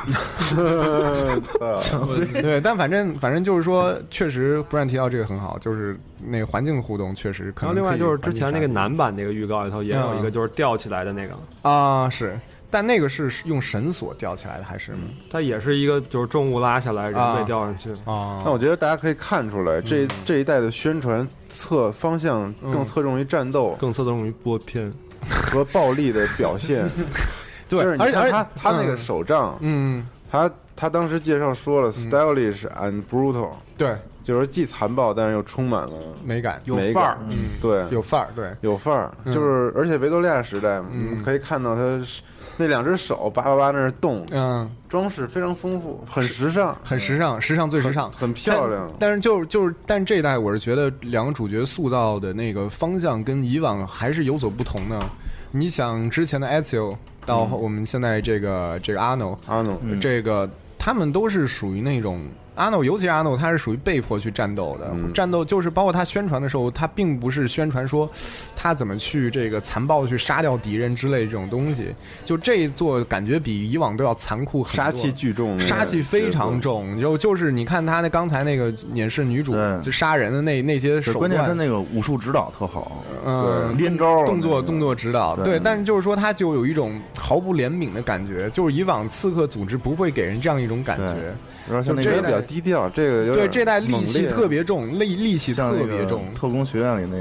[2.41, 12.39] 对，但反正反正就是说，确实不然提到这个很好，就是那个环境互动确实可能然后另外就是之前那个男版那个预告里头也有一个就是吊起来的那个，啊是，
[12.71, 14.99] 但那个是用绳索吊起来的还是吗？
[15.29, 17.91] 它也是一个就是重物拉下来，人被吊上去。
[18.05, 24.89] 啊，那我觉得大家可以看出来，这这一代的宣传侧方向更侧重于战斗，更侧重于播片
[25.51, 26.87] 和暴力的表现。
[27.69, 28.97] 对就是你看而且他他那个嗯。
[28.97, 39.33] 手杖，嗯，他他当时介绍说了，stylish and brutal，对，就是既残暴但是又充满了美感有范儿，嗯，对，有范儿，对，有范儿，嗯。
[39.33, 41.21] 就是而且维多利亚时代，嗯。
[41.25, 42.21] 可以看到他是
[42.57, 48.91] 那两只手叭叭叭那儿动，嗯，装饰非常丰富，很时尚，很时尚，时尚最时尚，很漂亮。
[48.99, 54.99] 但是就是就是，但这一代我是觉得两个主角塑造的那个方向跟以往还是有所不同的。
[55.51, 62.25] 你想之前的 Ezio 到我们现在这个这个阿诺，阿诺这个他们都是属于那种
[62.57, 64.89] 阿诺，尤其是阿诺，他是属于被迫去战斗的。
[64.93, 68.09] 嗯战斗就是包括他宣传的时候，他并不是宣传说
[68.55, 71.93] 他怎么去这个残暴地去杀掉敌人之类这种东西。
[72.25, 76.99] 就这一座感觉比以往都要残酷很多，杀气巨重，杀气非常重。
[76.99, 91.33] 就就是你看他那刚才那个演示女主就杀人的那那些手段，关键他那个武术指导特好，嗯，连招动作动作指导，对对，但是就是说，他就有一种毫不怜悯的感觉，就是以往刺客组织不会给人这样一种感觉，
[91.69, 97.17] 有点像那个比较低调，这个有对点这代戾气特别重，戾戾气特别重，特工学院里那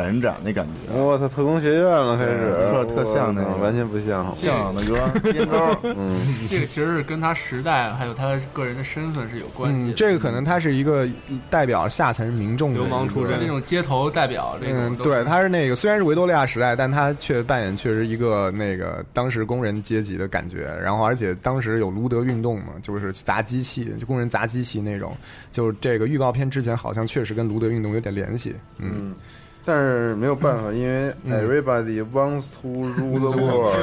[0.00, 6.16] 百人斩那感觉，我操，特工学院了，开始特特像那个完全不像， 像那个连招，嗯，
[6.48, 11.06] 这个其实是跟他时代还有他个人的身份是有关系嗯，这个可能他是一个
[11.50, 20.64] 代表下层民众的流氓出身那种街头代表这种嗯，对，他是那个虽然是维多利亚时代，但他却扮演确实一个那个当时工人阶级的感觉。
[20.82, 25.16] 然后，而且当时有卢德运动嘛，就是砸机器，就工人砸机器那种。
[25.50, 28.54] 就是这个预告片之前好像确实跟卢德运动有点联系。
[28.78, 29.14] 嗯，嗯，
[29.64, 31.32] 但是没有办法， 因为嗯。
[31.32, 33.74] everybody wants to rule the world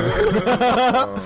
[1.15, 1.19] 嗯。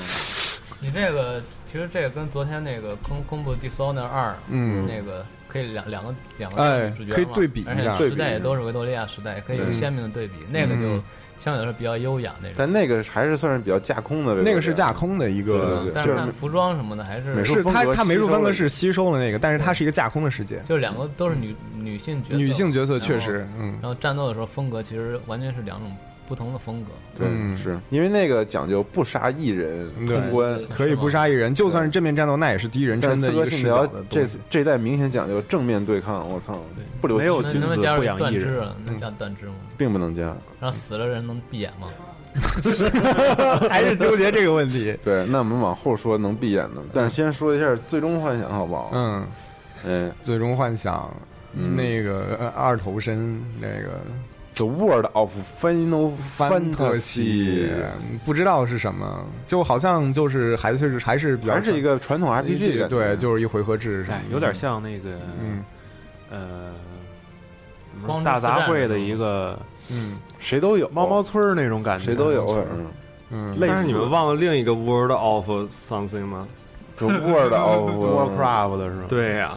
[0.79, 4.85] 你这个其实这个跟昨天那个公公布《Dishonor 二》嗯。
[4.87, 7.97] 那个可以两两个两哎个主角嘛可以对比一而下。
[7.97, 10.33] 且时代也都是维多利亚时代，可以有鲜明的对比。
[10.49, 11.03] 那个就嗯
[11.43, 12.55] 相对来说比较优雅那种。
[12.55, 20.61] 但那个还是算是比较架空的，那个是架空的一个但是服装什么的还是美术是他风格他美术风格是吸收了那个，但是它是一个架空的世界。
[20.69, 25.91] 就是两个都是女女性角色，女性角色确实，嗯然后战斗的时候风格其实完全是两种
[26.31, 26.91] 不同的风格。
[27.17, 34.39] 对，嗯是因为那个讲究不杀一人通关，可以不杀一人，就算是正面战斗，那也是第一人称的一个视角的》这东西。
[34.49, 36.57] 这代明显讲究正面对抗，我操，
[37.01, 39.55] 不留情没有君子能能加入不养艺人断肢了，能加断肢吗？
[39.77, 40.21] 并不能加。
[40.61, 41.89] 然后死了人能闭眼吗？
[43.69, 44.97] 还是纠结这个问题。
[45.03, 48.89] 对，那我们往后说能闭眼的，但是先说一下《最终幻想》好不好？
[48.93, 49.27] 嗯，
[49.85, 51.13] 哎最终幻想，
[51.53, 53.99] 嗯那个呃二头身，那个
[54.55, 57.69] ，The World of Final Fantasy，，
[58.25, 65.11] 不知道是什么，就好像就是还是还是比较还是一个传统 RPG 对，就是一回合制什么，哎有点像那个
[65.41, 65.63] 嗯。
[66.29, 66.73] 呃，
[68.05, 69.59] 光大杂烩的一个
[69.89, 70.17] 嗯。
[70.39, 72.65] 谁都有，猫猫村那种感觉，谁都有，反
[73.31, 73.73] 嗯，类似。
[73.73, 75.49] 但是你们忘了另一个 World of
[75.89, 76.47] Something 吗？
[77.09, 79.03] 正 World of Warcraft 的是吗？
[79.09, 79.53] 对呀、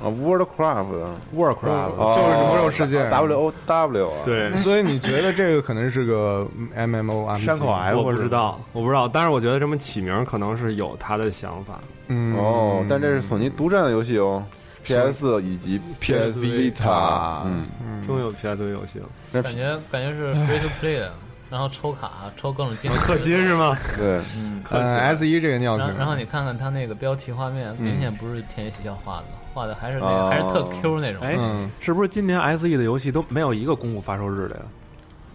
[0.00, 2.14] 啊，Worldcraft，Warcraft 哦。
[2.16, 11.78] 就是魔兽世界 W O W 啊，对，所以你觉得这个可能是个 M M O R 山口 F 我不知道，我不知道，但是我觉得这么起名可能是有他的想法。
[12.08, 12.36] 嗯。
[12.36, 14.42] 哦，但这是索尼独占的游戏哦
[14.84, 17.66] ，PS 以及 PS Vita，嗯，
[18.06, 21.12] 终于有 PS 游戏了，感觉感觉是 free to play 的，
[21.50, 22.90] 然后抽卡抽各种金。
[22.90, 23.76] 氪金是吗？
[23.96, 25.88] 对，嗯，呃 S 一这个尿性。
[25.96, 30.24] 然后，你看看它那个标题画面，明显不是田野喜孝画的，画的还是那哦。
[30.24, 31.22] 个还是特 Q 那种。
[31.22, 31.70] 哎嗯。
[31.80, 34.62] 是不是今年 SE 的游戏都没有一个公布发售日的呀？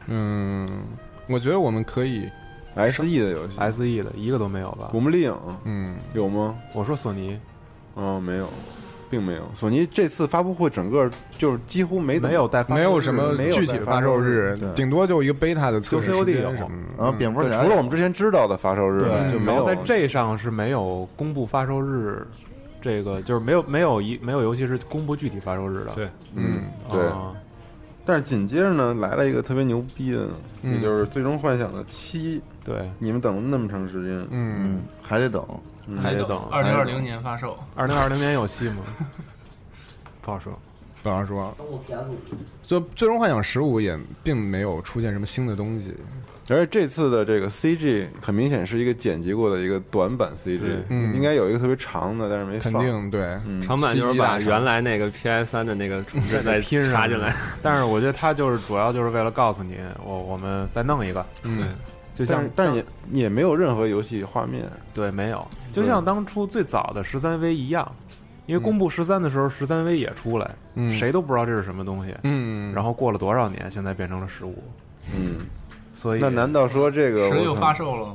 [0.08, 0.70] 嗯，
[1.28, 2.30] 我觉得我们可以
[2.76, 4.90] ，SE 的游戏，？SE 的一个都没有吧？
[4.92, 5.96] 古墓丽影嗯。
[6.14, 6.56] 有吗？
[6.74, 7.40] 我说索尼。
[7.96, 8.50] 哦，没有，
[9.14, 9.48] 并没有。
[9.54, 16.72] 索尼这次发布会整个就是几乎没没有带发没有什么具体的发售日，顶多就一个 beta 的测试就 COD 时间什么。
[16.98, 22.26] 然后蝙蝠对，侠除了我们之前知道的发售日，对，就没有在这上是没有公布发售日，
[22.82, 25.92] 这个就是没有没有一没有游戏是公布具体发售日的。
[25.94, 27.04] 对嗯对。
[27.04, 27.34] 啊
[28.06, 30.28] 但是紧接着呢，来了一个特别牛逼的，
[30.62, 35.46] 嗯也就是《最终幻想》的七，对，你们等了那么长时间，嗯，嗯，还得等，
[35.88, 36.38] 嗯还得等。
[36.52, 38.84] 二零二零年发售，二零二零年有戏吗？
[40.22, 40.58] 不好说。
[41.02, 41.54] 不好说。
[42.66, 45.94] 就《最终幻想十五》也并没有出现什么新的东西。
[46.50, 51.14] 而且这次的这个 CG 很明显是一个剪辑过的一个短版 CG，嗯。
[51.16, 52.84] 应该有一个特别长的，但是没肯放。
[52.84, 61.76] 定对，嗯，长版就是把原来那个 PS 三的那个重置再拼上插进来， 但是我觉得它就是主要就是为了告诉你，我我们再弄一个，嗯，
[62.14, 67.90] 就像但但也也没有任何游戏画面，对没有，就像当初最早的十三 V 一样，
[68.46, 70.92] 因为公布十三的时候，十三 V 也出来，嗯。
[70.92, 72.14] 谁都不知道这是什么东西。
[72.24, 74.62] 嗯，然后过了多少年，现在变成了十五，
[75.16, 75.46] 嗯，
[76.04, 78.14] 所以那难道说这个十六发售了，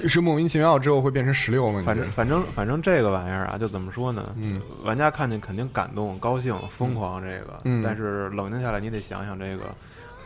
[0.08, 1.82] 是莫名其妙之后会变成十六吗？
[1.84, 4.34] 反正反正反正这个玩意儿啊，就怎么说呢？
[4.38, 9.64] 嗯，玩家看见肯定感动、高兴、疯狂，这个，嗯但是冷静下来，你得想想这个，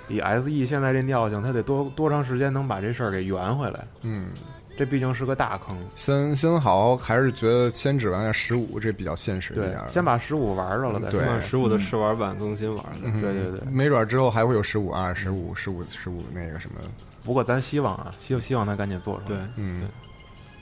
[0.07, 3.85] 以 SE 现在这尿性，他得多多长时间能把这事儿给圆回来？
[4.03, 4.29] 嗯，
[4.76, 5.76] 这毕竟是个大坑。
[5.94, 11.20] 先先好好还是觉得先只玩下十五，这比较现实一点儿。，先把十五玩着了再说。
[11.20, 16.76] 对十五的试玩版更新玩对对对没准儿之后还会有十五二、十五、十五、十五那个什么。
[17.25, 19.38] 不过咱希望啊，希希望他赶紧做出来。
[19.38, 19.88] 对，嗯，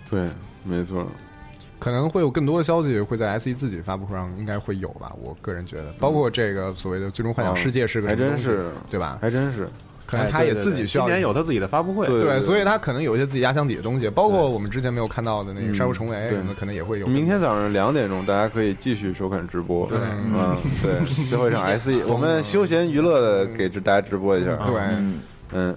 [0.09, 0.29] 对，
[0.65, 1.07] 没错。
[1.79, 9.19] 可能会有更多的消息会在 SE 自己发布会上应该会有吧，我个人觉得，包括这个所谓的《最终幻想世界》是个还真是，对吧？
[9.21, 9.69] 还真是，
[10.13, 17.07] 可能他也自己需要今年有他自己的发布会，对，所以他可能有一些自己压箱底的东西，包括我们之前没有看到的那个嗯《杀出重围》对什么，可能也会有。
[17.07, 19.87] 明天早上两点钟，大家可以继续收看直播。
[19.87, 24.55] 对嗯， 对，最后一场 SE，我们休闲娱乐的给大家直播一下。
[24.67, 24.75] 对，
[25.53, 25.75] 嗯，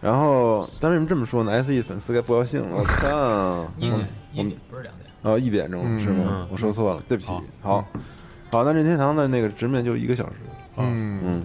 [0.00, 3.66] 然后，但为什么这么说呢？SE 粉丝该不高兴了，我操！
[3.76, 4.00] 一点
[4.32, 5.06] 一我们点不是两点。
[5.22, 6.48] 哦，一点钟嗯是吗嗯？
[6.50, 7.32] 我说错了，对不起。
[7.60, 7.84] 好，
[8.50, 10.32] 好，那任天堂的那个直面就一个小时。
[10.78, 11.42] 嗯嗯。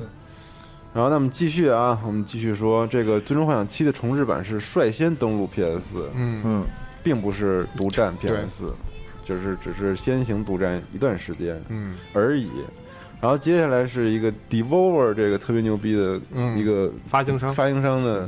[0.94, 6.66] 然后，那么继续啊，我们继续说，这个《最终幻想七》的重置版是率先登陆 PS，嗯嗯，
[7.02, 8.74] 并不是独占 PS，
[9.24, 11.96] 就是只是先行独占一段时间嗯。
[12.14, 12.52] 而已。
[13.22, 16.58] 然后接下来是一个 Devolver 这个特别牛逼的嗯。
[16.58, 17.54] 一个发行商。
[17.54, 18.28] 发行商的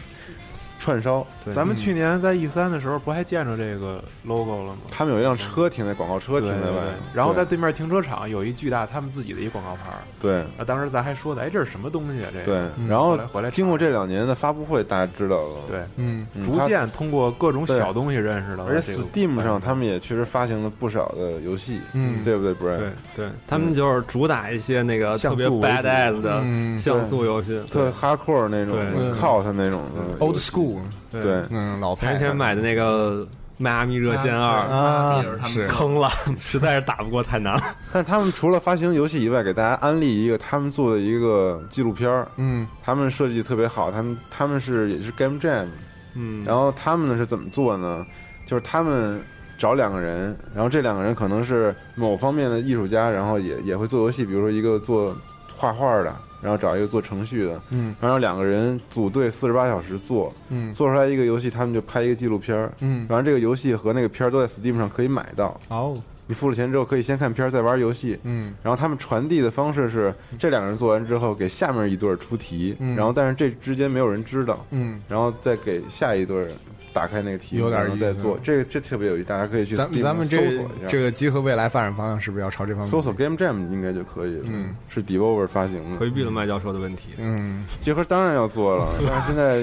[0.83, 1.53] 串烧，对。
[1.53, 4.79] 咱们去年在 E 三的时候不还见着这个 logo 了吗？
[4.91, 10.03] 他们有一辆车停在广告车停在外对对对，然后在对面停车场有一巨大他们自己的一广告牌儿。
[10.19, 10.41] 对。
[10.57, 12.29] 啊，当时咱还说的，哎，这是什么东西啊？
[12.33, 12.45] 这个？
[12.45, 16.27] 对，嗯然后回来经过这两年的发布会，大家知道了，对，嗯。
[16.35, 22.21] 嗯逐渐通过各种小东西认识到了而且 Steam 上他们也确实发行了不少的游戏，嗯。
[22.25, 22.77] 对不对，Brian？
[22.77, 27.89] 对对，他们就是主打一些那个特别像素 badass 的嗯像素游戏，对。
[27.93, 29.11] hardcore 那种对。
[29.19, 30.72] 靠他那种的，old school，
[31.11, 36.09] 对，嗯，老前天买的那个迈阿密热线二啊是坑了，
[36.39, 37.61] 实在是打不过，太难了。
[37.93, 45.67] 但他们除了发行游戏以外，给大家安利一个他们做的一个纪录片儿，嗯他们设计特别好，他们他们是也是 Game Jam，
[46.15, 48.05] 嗯，然后他们呢是怎么做呢？
[48.45, 49.21] 就是他们
[49.57, 55.15] 找两个人，然后这两个人可能是某方面的艺术家，然后也也会做游戏，比如说一个做
[55.55, 56.13] 画画的，
[56.43, 57.95] 然后找一个做程序的，嗯。
[58.01, 60.73] 然后两个人组队四十八小时做，嗯。
[60.73, 65.59] 做出来一个游戏，他们就拍一个纪录片儿，嗯，然后这个游戏和那个片儿都在 Steam 上可以买到。
[65.69, 68.19] 哦，你付了钱之后，可以先看片儿，再玩游戏。
[68.23, 68.53] 嗯。
[68.61, 72.95] 然后他们传递的方式是，这两个人做完之后，给下面一对儿出题，嗯。
[72.95, 76.47] 然后但是这之间没有人知道，嗯，然后再给下一对儿
[76.93, 78.37] 打开那个题目，有点然后再做。
[78.43, 80.87] 这个这特别有意思，大家可以去咱 Steam 咱们这上搜索一下。
[80.87, 82.89] 这个集合未来发展方向是不是要朝这方面？
[82.89, 84.43] 搜索 Game Jam 应该就可以了。
[84.45, 85.97] 嗯，是 Devolver 发行的。
[85.99, 87.09] 回避了麦教授的问题。
[87.17, 89.57] 嗯，集合当然要做了， 但是现在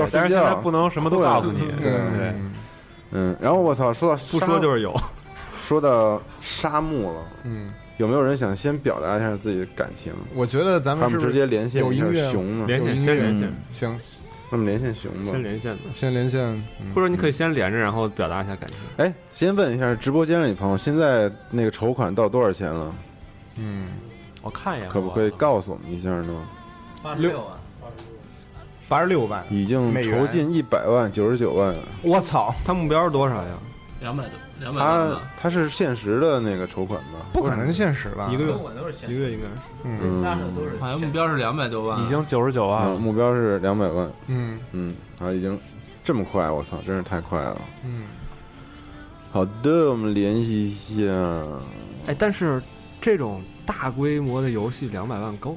[0.00, 2.34] 要睡觉，但是现在不能什么都告诉你对对
[3.12, 4.94] 嗯，然后我操，说到不说就是有，
[5.64, 10.12] 说到沙漠了，嗯，有没有人想先表达一下自己的感情？
[10.34, 12.64] 我觉得咱们是是他们直接连线一下有音乐熊呢？
[12.68, 14.00] 连线先连线嗯行，
[14.50, 15.30] 那么连线行吗。
[15.30, 16.40] 先连线吧，先连线，
[16.80, 18.78] 嗯或者你可以先连着，然后表达一下感情。
[18.96, 22.94] 哎，先问一下直播间里朋友，现在那个筹款到多少钱了？
[23.58, 23.88] 嗯，
[24.42, 26.46] 我看一眼，可不可以告诉我们一下呢？
[27.02, 27.48] 八十六万，
[28.88, 31.74] 八十六万，已经筹进一百万，九十九万。
[32.02, 33.54] 我操，他目标是多少呀？
[34.00, 35.22] 两百多，两百万他吧。
[35.36, 37.18] 他是现实的那个筹款吧？
[37.32, 38.28] 不可能现实吧？
[38.32, 39.52] 一个月管都是现一个月应该是。
[39.82, 42.98] 嗯大手都是好像目标是两百多万，已经九十九万嗯，了。
[42.98, 44.10] 目标是两百万。
[44.26, 45.58] 嗯嗯，啊，已经
[46.04, 47.60] 这么快，我操，真是太快了。
[47.84, 48.04] 嗯，
[49.32, 51.12] 好的，我们联系一下。
[52.06, 52.62] 哎，但是
[53.00, 55.56] 这种大规模的游戏两百万够？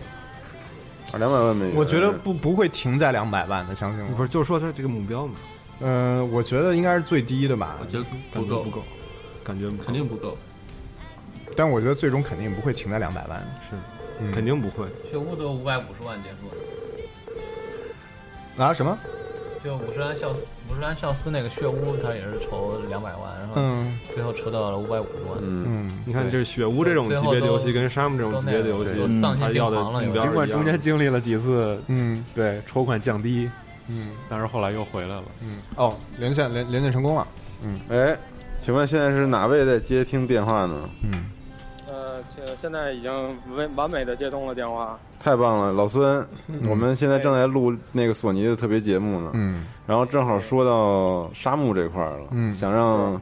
[1.11, 1.75] 啊，两百万美元。
[1.75, 4.15] 我觉得不不会停在两百万的，相信我。
[4.15, 5.33] 不是，就是说他这个目标嘛，
[5.79, 7.77] 嗯，我觉得应该是最低的吧。
[7.81, 8.63] 我，觉得不够。
[8.63, 8.83] 感觉不，够，
[9.43, 10.37] 感觉肯定不够。
[11.55, 13.39] 但我觉得最终肯定不会停在两百万。
[13.69, 13.75] 是，
[14.19, 14.31] 嗯。
[14.31, 14.87] 肯定不会。
[15.11, 16.47] 血屋都五百五十万结束
[18.57, 18.97] 了，啊什么？
[19.63, 23.97] 就五十岚孝司，五十岚孝司那个血屋，他也是筹两百万，然后嗯。
[24.13, 25.37] 最后筹到了五百五十万。
[25.41, 32.25] 嗯，嗯，你看，就是血屋这种级别的游戏跟沙漠这种级别的游戏都那个，它要的都丧心病狂了目标尽管中间经历了几次嗯。
[32.35, 33.49] 对筹款降低，
[33.89, 35.23] 嗯但是后来又回来了。
[35.41, 37.27] 嗯，哦，连线连连线成功了。
[37.63, 38.17] 嗯哎，
[38.59, 40.89] 请问现在是哪位在接听电话呢？
[41.03, 41.25] 嗯，
[41.87, 43.11] 呃，现现在已经
[43.55, 44.99] 完完美的接通了电话。
[45.19, 46.25] 太棒了，老孙，
[46.67, 49.31] 我们现在正在录那个索尼的特别节目呢。
[49.33, 53.21] 嗯然后正好说到沙漠这块儿了，嗯想让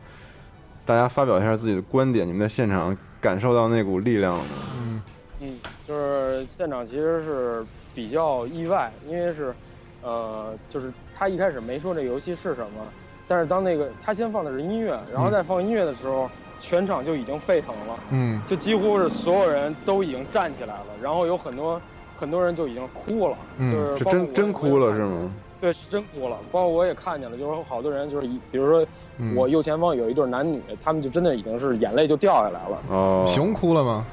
[0.86, 2.28] 大家发表一下自己的观点。
[2.28, 4.49] 你们在现场感受到那股力量了吗？
[4.78, 5.01] 嗯
[5.41, 9.53] 嗯，就是现场其实是比较意外，因为是，
[10.02, 12.82] 呃，就是他一开始没说这游戏是什么，
[13.28, 16.30] 但是当那个他先放的是音乐，然后再放音乐的时候，
[16.60, 21.82] 全场就已经沸腾了，嗯就几乎是所有人都已经站起来了，然后有很多
[22.20, 25.32] 很多人就已经哭了，就是真真哭了是吗？
[25.60, 26.38] 对，是真哭了。
[26.52, 28.86] 包括我也看见了，就是好多人就是一，比如说
[29.18, 32.80] 嗯我右前方有一对男女，他们就真的已经是眼泪就掉下来了。
[32.89, 34.04] 哦，熊哭了吗？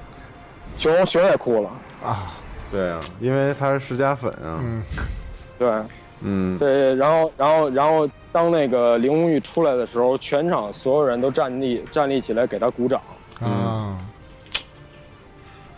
[0.77, 1.71] 熊熊也哭了，
[2.05, 2.33] 啊，
[2.71, 4.61] 对啊，因为他是世家粉啊。
[4.63, 4.83] 嗯
[5.59, 5.71] 对
[6.21, 13.01] 嗯，对，然后然后然后当那个林红玉出来的时候，全场所有人都站立站立起来给他鼓掌。
[13.41, 13.97] 啊，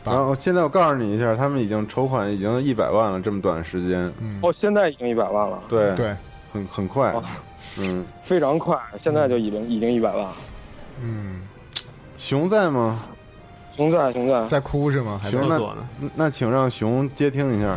[0.03, 4.11] 然后现在我告诉你一下，他们已经筹款已经一百万了，这么短时间。
[4.41, 6.16] 哦，现在已经一百万了，对对，
[6.53, 7.22] 很很快哦。
[7.78, 10.37] 嗯，非常快，现在就已经已经一百万了。
[11.03, 11.43] 嗯，
[12.16, 13.03] 熊在吗？
[13.76, 15.20] 熊在，熊在，在哭是吗？
[15.22, 17.76] 还在熊那厕所呢那那请让熊接听一下。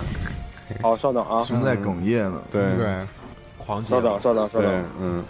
[0.82, 1.44] 好，稍等啊。
[1.44, 2.42] 熊在哽咽呢。
[2.52, 3.08] 对对，
[3.58, 5.24] 狂稍等，稍等，稍等。，嗯。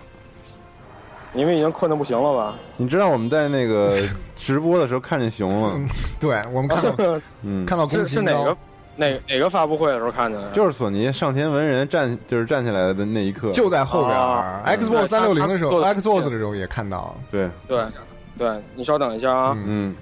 [1.35, 2.55] 你们已经困得不行了吧？
[2.77, 3.89] 你知道我们在那个
[4.37, 5.79] 直播的时候看见熊了，
[6.21, 6.95] 对我们看到
[7.41, 8.55] 嗯，看到是是哪个
[8.95, 10.51] 哪哪个发布会的时候看见的？
[10.51, 14.61] 就是索尼上田文人站就是站起来的那一刻，就在后边啊。
[14.67, 17.15] Xbox 三六零的时候，Xbox 的时候也看到。
[17.31, 17.83] 对，对，
[18.37, 19.53] 对你稍等一下啊。
[19.57, 19.95] 嗯，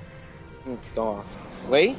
[0.66, 1.18] 嗯，等会儿。
[1.70, 1.96] 喂，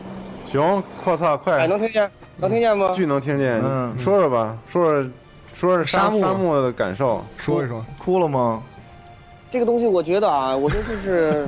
[0.47, 1.61] 熊，我操，快！
[1.61, 2.11] 哎，能听见？
[2.39, 2.91] 能听见吗？
[2.95, 5.11] 巨能听见，嗯说说吧，说说
[5.55, 8.63] 说说沙沙漠沙漠的感受，说一说，哭了吗？
[9.51, 11.47] 这个东西，我觉得啊，我觉得就是，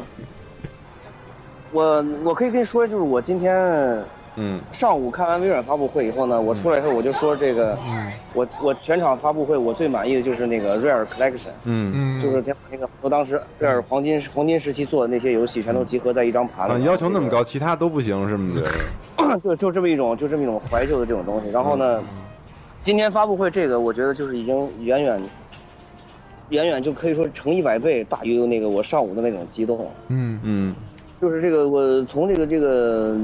[1.73, 4.05] 我我可以跟你说，就是我今天
[4.37, 16.81] 嗯上午看完微软发布会以后呢，我出来以后我就说这个，嗯我我全场发布会我最满意的就是那个 Rare Collection，嗯嗯，就是他把那个我当时 Rare 黄金黄金时期做的那些游戏全都集合在一张盘啊，里。
[16.81, 18.53] 你要求那么高，其他都不行是吗？
[18.55, 19.39] 你觉得？
[19.41, 21.51] 对，就这么一种，就这么一种怀旧的这种东西。
[21.51, 22.03] 然后呢，
[22.83, 25.23] 今天发布会这个，我觉得就是已经远远，
[26.49, 29.89] 远远就可以说成一百倍大于那个我上午的那种激动。
[30.09, 30.75] 嗯嗯
[31.17, 33.17] 就是这个，我从这个这个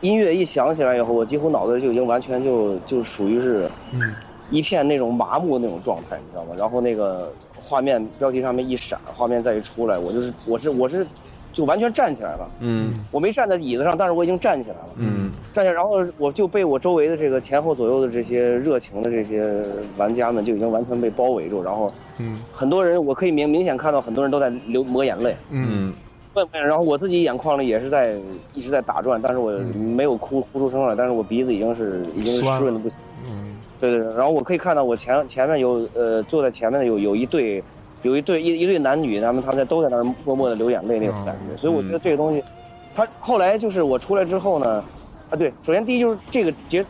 [0.00, 4.14] 音乐一响起来以后，我几乎脑子就已经完全就就属于是嗯
[4.50, 6.54] 一片那种麻木的那种状态，你知道吗？
[6.58, 11.06] 然后那个画面标题上面一闪，画面再一出来，我就是我是我是
[11.52, 12.50] 就完全站起来了。
[12.60, 14.88] 嗯我没站在椅子上，但是我已经站起来了。
[14.96, 19.62] 嗯站起来，然后我就被我周围的这个前后左右的这些热情的这些
[19.96, 25.92] 玩家们就已经完全被包围住，然后嗯很多人我可以明明显看到很多人都在流抹眼泪，嗯
[26.50, 28.14] 然后我自己眼眶里也是在
[28.54, 32.98] 一直在打转，但是我没有哭哭出声来，但是我鼻子已经是已经是湿润的不行。
[33.28, 33.56] 嗯。
[33.80, 37.62] 对对对，然后我可以看到我前前面有呃坐在前面的有有一对
[38.02, 42.42] 有一对一一对男女，他们他们在都在那儿默默的流眼泪那种感觉，所以我觉得这个东西，
[42.94, 44.82] 他后来就是我出来之后呢，
[45.30, 46.84] 啊对，首先第一就是这个结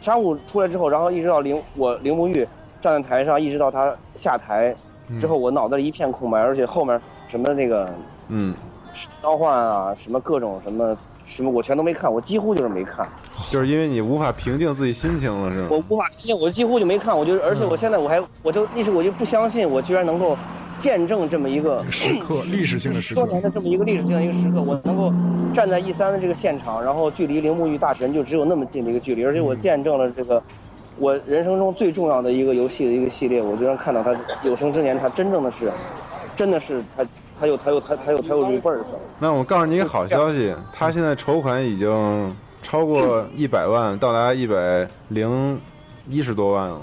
[0.00, 2.46] 商务出来之后，然后一直到铃我铃木玉
[2.80, 4.74] 站在台上，一直到他下台
[5.20, 7.88] 之后，我脑袋里一片空白，而且后面什么那个
[8.30, 8.52] 嗯，
[9.22, 13.06] 召唤啊，什么各种什么什么我全都没看，我几乎就是没看。
[13.50, 15.68] 就是因为你无法平静自己心情了，是吗？
[15.70, 20.36] 我无法平静，我几乎就没看，我就而且我现在我还我就一时我就不相信，我居然能够
[20.78, 23.30] 见证这么一个时刻，历史性的时刻多。
[23.30, 25.12] 年的这么一个历史性的一个时刻，我能够
[25.54, 30.42] 站在 E 三的这个现场，然后距离铃木玉大神就只有那么近的一个距离，而且我见证了这个
[30.98, 35.70] 我人生中最重要的一个游戏的一个系列，我居然看到他有生之年，他真正的是，
[36.36, 37.04] 真的是他
[37.42, 38.94] 他有他有他他有他有 reverse。
[39.18, 45.60] 那我告诉你一个好消息，他现在筹款已经超过一百万，到达一百零
[46.08, 46.80] 一十多万了。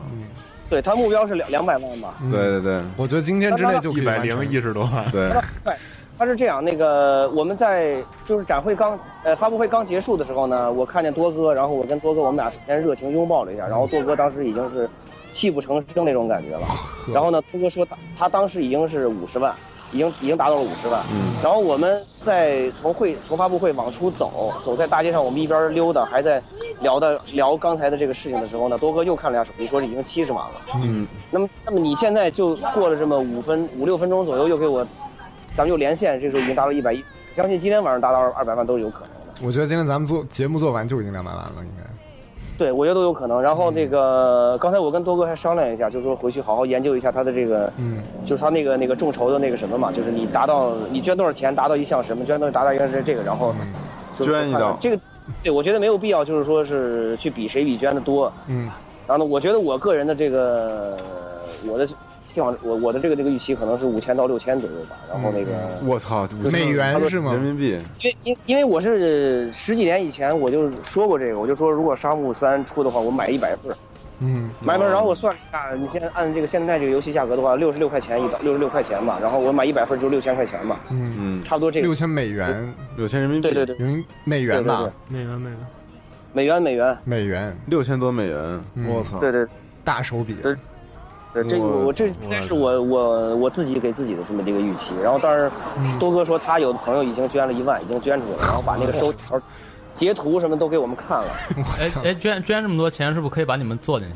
[0.70, 2.16] 对他目标是两两百万吧？
[2.30, 5.30] 对对对，我觉得今天之内就一百零一十多万，对，
[5.64, 5.74] 对，
[6.18, 14.89] 他是这样，那个我们在就是展会刚呃发布会刚结束的时候呢，我看见多哥，然后我跟多哥我们俩首先热情拥抱了一下，然后多哥当时已经是
[15.32, 16.68] 泣不成声那种感觉了，
[17.14, 19.55] 然后呢，多哥说他他当时已经是五十万，
[19.92, 26.42] 已经已经达到了五十万，嗯然后我们在从会从发布会往出走，走在大街上，我们一边溜达，还在
[26.82, 30.62] 聊的聊刚才的这个事情的时候呢，多哥又看了一下手机，说是已经七十万了。
[30.84, 34.86] 嗯那么，那么你现在就过了这么五分五六分钟左右，又给我，
[35.56, 39.48] 咱们又连线，这个时候已经达到一百一，相信今天晚上达到二百万都是有可能的。
[39.48, 41.89] 我觉得今天咱们做节目做完就已经两百万了，应该。
[42.60, 43.41] 对，我觉得都有可能。
[43.41, 53.55] 然后那个，刚才我跟多哥还商量一下，就说回去好好研究一下他的这个，嗯，就是他那个那个众筹的那个什么嘛，就是你达到你捐多少钱，达到一项什么，捐多少达到一项是这个，然后
[54.18, 54.78] 就是捐一道。
[54.82, 54.99] 这个，
[55.41, 58.30] 对我觉得没有必要，就是说是去比谁比捐的多。
[58.47, 58.70] 嗯。
[59.07, 60.97] 然后呢，我觉得我个人的这个
[61.66, 61.88] 我的
[62.62, 64.98] 我我的这个这个预期可能是五千到六千左右吧。
[65.10, 65.52] 然后那个，
[65.86, 73.76] 我操，美元是吗人民币，因因因为我是十几年以前我就说过这个，我就说如果沙漠三出的话，我买一百份，
[74.20, 74.88] 嗯买一份。
[74.90, 79.20] 然后我算了一下，你现在按这个现在这个游戏价格的话，六十六块钱一六十六块钱吧。
[79.22, 85.60] 然后我买一百份儿就六千块钱嘛，嗯嗯，差不多这个六千美元，六千人民币，对对对，人美元吧，美元美元，
[86.34, 88.38] 美元美元，美元，六千多美元，
[88.76, 89.46] 嗯我操，对对
[89.84, 90.36] 大手笔。
[91.34, 94.94] 对对，这个我我这应该是我我我自己给自己的这么一个预期。
[95.04, 95.52] 然后但是，
[96.00, 99.40] 多哥说他有的朋友已经捐了一万，已经捐出去了，然后把那个收条
[99.96, 101.28] 截图什么都给我们看了。
[101.80, 104.08] 哎哎，捐捐这么多钱，是不是可以把你们做进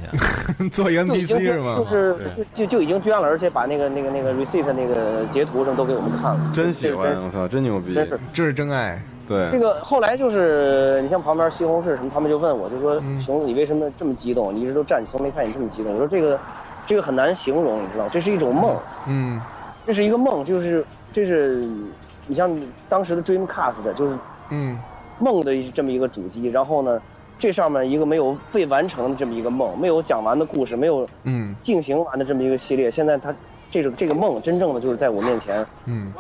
[0.58, 0.70] 去？
[0.70, 1.76] 做一个 NPC 是吗？
[1.78, 6.52] 就是就就就已经捐了，而且把那个那个那个 receipt 那个截图什么都给我们看了。
[6.54, 9.02] 真喜这个欢，我操，真牛逼，真是这是真爱。
[9.26, 14.54] 对，这个后来就是你像旁边西红柿什么，他们就问我，就说嗯熊，你为什么这么激动？
[14.54, 15.94] 你一直都站起，从没看你这么激动。
[15.94, 16.38] 我说这个
[16.86, 18.78] 这个很难形容，你知道，这是一种梦，
[19.08, 19.42] 嗯。
[19.84, 21.68] 这是一个梦，就是这是
[22.28, 22.50] 你像
[22.88, 24.18] 当时的 Dreamcast 的，就是
[24.50, 24.78] 嗯。
[25.20, 27.02] 梦的这么一个主机，然后呢，
[27.38, 31.56] 这上面一个没有被完成的这么一个梦，没有讲完的故事，没有嗯。
[31.62, 33.34] 进行完的这么一个系列，现在它
[33.70, 36.12] 这种这个梦真正的就是在我面前，嗯。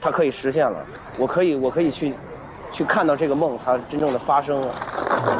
[0.00, 0.84] 它可以实现了，
[1.18, 2.12] 我可以我可以去
[2.74, 4.60] 去看到这个梦它真正的发生，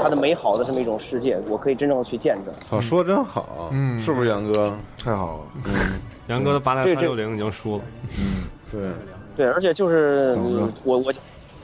[0.00, 2.54] 它的美好的这么一种世界，我可以真正的去见证。
[2.64, 4.72] 操，说的真好，嗯是不是杨哥？
[4.96, 7.84] 太好了，嗯，杨哥的八代三六零已经输了，
[8.18, 8.82] 嗯，对，
[9.36, 11.12] 对，而且就是你我我，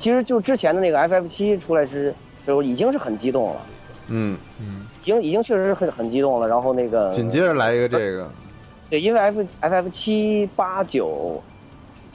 [0.00, 2.12] 其实就之前的那个 FF 七出来之
[2.44, 3.60] 时候已经是很激动了，
[4.08, 6.48] 嗯，已经已经确实是很很激动了。
[6.48, 8.28] 然后那个紧接着来一个这个，
[8.90, 11.40] 对，因为 F FF 七八九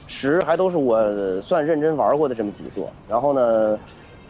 [0.06, 3.78] 十还都是我算认真玩过的这么几座，然后呢，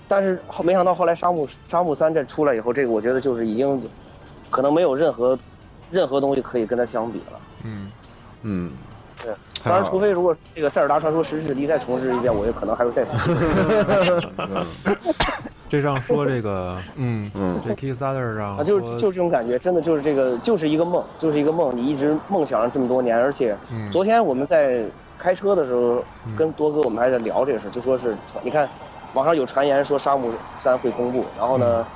[0.08, 3.82] 但是后没想到后来沙漠沙漠三这出来以后，这个我觉得就是已经
[4.50, 5.38] 可能没有任何
[5.90, 7.40] 任何东西可以跟它相比了。
[7.64, 7.90] 嗯。
[8.42, 8.70] 嗯，
[9.24, 13.04] 对，当然，除非如果这个塞尔达传说十世纪再重置一遍，我也可能还会再
[15.68, 23.90] 这上说这个，嗯嗯，这 Kickstarter 上啊，就是就是这种感觉，真的就是这个，就是一个梦，就是一个梦，你一直梦想了这么多年，而且嗯。
[23.90, 24.84] 昨天我们在
[25.18, 26.04] 开车的时候
[26.36, 28.68] 跟多哥我们还在聊这个事，就说是你看
[29.14, 31.86] 网上有传言说沙漠三会公布，然后呢，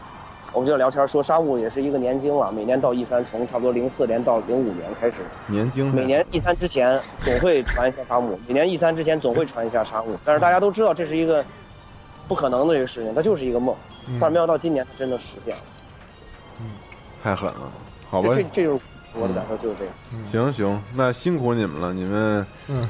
[0.53, 5.17] 我们就聊天说沙漠也是一个年经了，每年到 E 三，从差不多零四年到零五年开始，
[5.47, 11.45] 年经每年 E 三之前总会传一下沙漠，每年 E 三之前总会传一下沙漠，但是大家都知道这是一个
[12.27, 13.75] 不可能的一个事情，它就是一个梦，
[14.07, 14.19] 嗯。
[14.21, 15.63] 但是没想到今年它真的实现了。
[16.61, 16.67] 嗯
[17.23, 17.71] 太狠了，
[18.09, 18.31] 好吧。
[18.33, 18.81] 这，这这就是
[19.15, 19.91] 我的感受，就是这个。
[20.27, 22.89] 行行，那辛苦你们了，你们，嗯，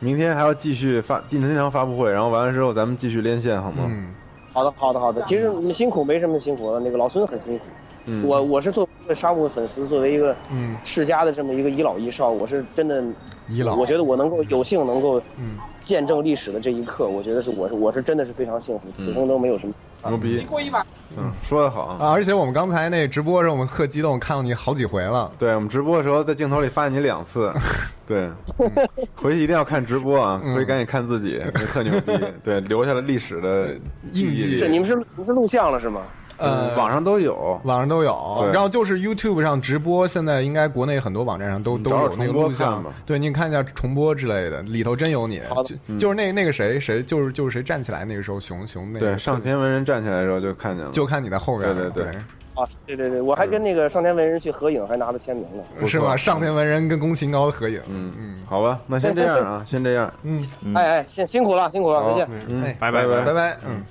[0.00, 3.84] 明天还要继续发任天堂发布会，然后完了之后咱们继续连线好吗？
[3.88, 4.14] 嗯。
[4.52, 5.22] 好的，好的，好的。
[5.22, 7.64] 其实你们辛苦没什么辛苦的，那个老孙很辛苦。
[8.06, 8.26] 嗯。
[8.26, 10.76] 我我是作为一个沙漠粉丝，作为一个嗯。
[10.84, 13.04] 世家的这么一个一老一少，我是真的，
[13.48, 13.74] 一老。
[13.74, 15.56] 我觉得我能够有幸能够嗯
[15.86, 19.72] 见证历史的这一刻，我觉得是我是我是真的是非常幸福，此生都没有什么
[20.04, 20.84] 牛逼，过一把。
[21.16, 22.10] 嗯，说的好啊！
[22.10, 25.30] 而且我们刚才那直播的时候，我们特激动，看到你好几回了。
[25.38, 27.52] 对我们直播的时候，在镜头里发现你两次，
[28.04, 28.28] 对，
[29.14, 31.40] 回去一定要看直播啊，回去赶紧看自己，
[31.72, 33.74] 特牛逼，对，留下了历史的
[34.12, 34.56] 印记。
[34.56, 36.02] 是你们是你们是录像了是吗？
[36.38, 38.48] 呃，网上都有，网上都有。
[38.52, 42.90] 然后就是 YouTube 上直播，现在应该国内很多网站上都都有那个录像吧。
[43.06, 45.40] 对，你看一下重播之类的，里头真有你。
[45.64, 51.74] 就嗯就是那那个谁谁就是就是谁站起来那个时候，熊熊那个对，上天文人站起来的时候就看见了，就看你在后面。
[51.74, 52.14] 对对对，
[52.54, 55.86] 啊，对对对，我还跟那个上天文人去合影，还拿了签名呢。
[55.86, 56.16] 是吗？
[56.16, 57.80] 上天文人跟宫崎高的合影。
[57.88, 62.28] 嗯嗯，好吧，那先这样啊，先这样，嗯，哎哎，辛辛苦了，辛苦了，再见。
[62.48, 63.56] 嗯，拜拜拜拜。
[63.64, 63.82] 嗯，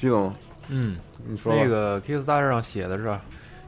[0.00, 0.32] 徐总，
[0.70, 0.96] 嗯，
[1.26, 3.14] 你说那个 Kickstarter 上写的是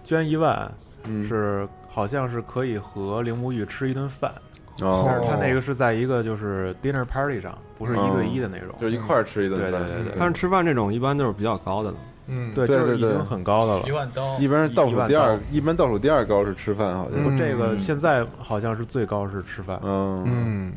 [0.02, 0.72] 捐一万，
[1.04, 1.22] 嗯。
[1.22, 4.32] 是好像是可以和铃木玉吃一顿饭。
[4.80, 5.04] 哦。
[5.06, 9.72] 但是他那个是在一个就是 dinner party 上，不是一对一的那种，就一块儿吃一顿饭。
[9.72, 10.14] 对对对对。
[10.18, 11.96] 但是吃饭这种一般都是比较高的了。
[12.28, 12.54] 嗯。
[12.54, 14.38] 对，就是对对已经很高的了，一万刀。
[14.38, 17.22] 一般是倒数第二一般倒数第二高是吃饭，好像。
[17.22, 20.24] 不这个现在好像是最高是吃饭，嗯。
[20.26, 20.72] 嗯，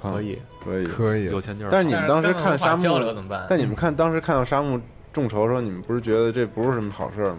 [0.00, 1.70] 可以可以可以有钱就是。
[1.70, 4.80] 但是你们当时看沙漠交流怎么办但你们看当时看到沙漠
[5.12, 7.38] 众筹的时候，你们不是觉得这不是什么好事儿吗？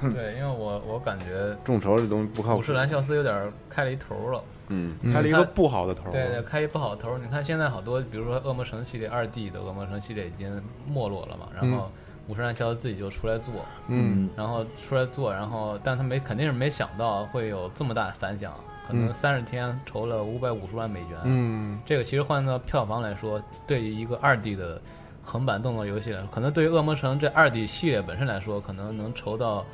[0.00, 2.72] 对，因为我我感觉众筹这东西不靠谱武士。
[2.72, 4.42] 兰肖斯有点开了一头了。
[4.68, 6.10] 嗯，开了一个不好的头。
[6.10, 7.16] 对对，开一不好的头。
[7.18, 11.90] 你看现在好多，比如说恶魔城系列二 D 的恶魔城系列已经没落了嘛，然后
[12.26, 13.54] 武士兰肖斯自己就出来做，
[13.88, 18.52] 嗯，然后出来做，然后但他没肯定是没想到会有这么大的反响，
[18.86, 24.80] 可能嗯三十天筹了五百五十万美元，嗯，这个其实换到票房来说，对于一个二 D 的
[25.22, 29.64] 横版动作游戏来说，可能对于恶魔城这二 D 系列本身来说，可能能筹到。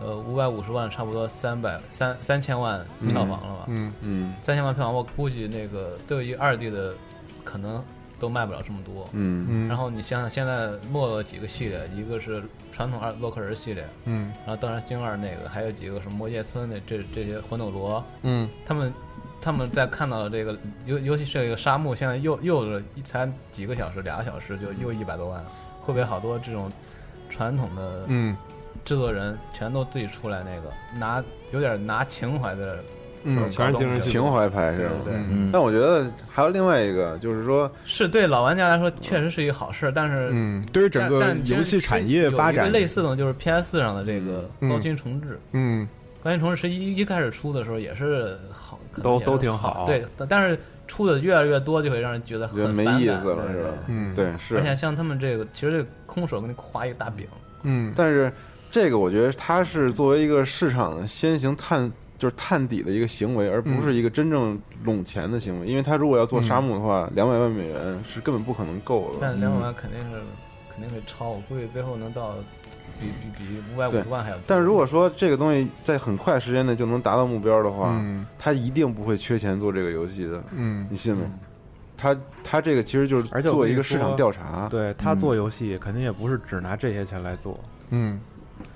[0.00, 3.64] 呃，五百五十万，差不多三百三三千万票房了吧？
[3.66, 6.94] 嗯嗯三千万票房，我估计那个对于二 D 的
[7.42, 7.82] 可能
[8.18, 9.08] 都卖不了这么多。
[9.12, 9.46] 嗯。
[9.48, 9.68] 嗯。
[9.68, 12.42] 然后你想想，现在没了几个系列，一个是
[12.72, 18.92] 传统二洛克人系列，嗯，然后当然星二那个，还有几个什么魔界村的这这些魂斗罗，嗯，他们
[19.40, 20.56] 他们在看到了这个，
[20.86, 25.44] 尤尤其是这个沙漠，现在又又一才几个小时，俩小时就又一百多万，
[25.80, 26.70] 会不会好多这种
[27.28, 28.36] 传统的嗯。
[28.84, 32.64] 制作人全都自己出来那个拿有点拿情怀在
[33.24, 34.94] 嗯全是精神情怀牌是吧？
[35.04, 35.50] 对对嗯。
[35.52, 44.68] 但我觉得还有另外一个，就是说，是对老玩家来说确实是一个好事，但是嗯，对于整个游戏产业发展类似的就是 PS 上的这个嗯。
[44.68, 45.88] 高清重置，嗯。
[46.22, 49.72] 高清重置是一一开始出的时候也是好，都都挺好。
[49.74, 53.70] 好，对，但是出的越来越多，就会让人觉得觉得没很反感意思了，是吧？
[53.86, 54.56] 嗯对，是。
[54.56, 54.62] 而。
[54.62, 57.26] 且像他们这个，其实这空手给你画一个大饼，
[57.62, 58.32] 嗯但是
[58.70, 65.66] 这个我觉得它是作为一个市场先行探，就是探底的一个行为，而不是一个真正拢钱的行为。
[65.66, 69.18] 因为他如果要做沙漠的话，两百万美元是根本不可能够的。
[69.20, 70.20] 但两百万肯定是
[70.68, 72.34] 肯定会超，我估计最后能到
[73.00, 74.42] 比比比五百五十万还要多。
[74.48, 78.26] 但如果说这个东西在很快时间内就能达到目标的话，嗯。
[78.38, 80.86] 他一定不会缺钱做这个游戏的，嗯。
[80.90, 81.22] 你信吗？
[81.96, 85.18] 他他这个其实就是做一个市场调查，对他嗯。
[85.18, 87.58] 做游戏肯定也不是只拿这些钱来做，
[87.90, 88.20] 嗯，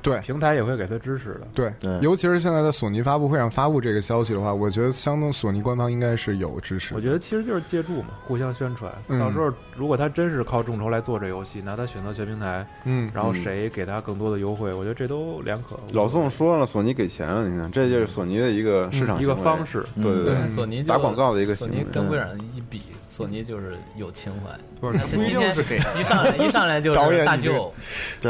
[0.00, 1.46] 对平台也会给他支持的。
[1.54, 6.94] 对对尤其是现在在索尼发布会上发布这个消息的话，我觉得相当索尼官方应该是有支持。
[6.94, 8.92] 我觉得其实就是借助嘛，互相宣传。
[9.08, 15.78] 嗯到时候如果他真是靠众筹来做这游戏，那他选择全平台，嗯然后谁给他更多的优惠，我觉得这都两可。
[15.92, 21.82] 老宋说了，索尼给钱了，你看，这就是索尼的一个市场嗯一个方式对对对索尼打广告的一个索行为。
[21.82, 24.50] 尼跟微软一比，索尼就是有情怀。
[24.80, 27.72] 不是他不一定是给一上来 一上来就是大舅，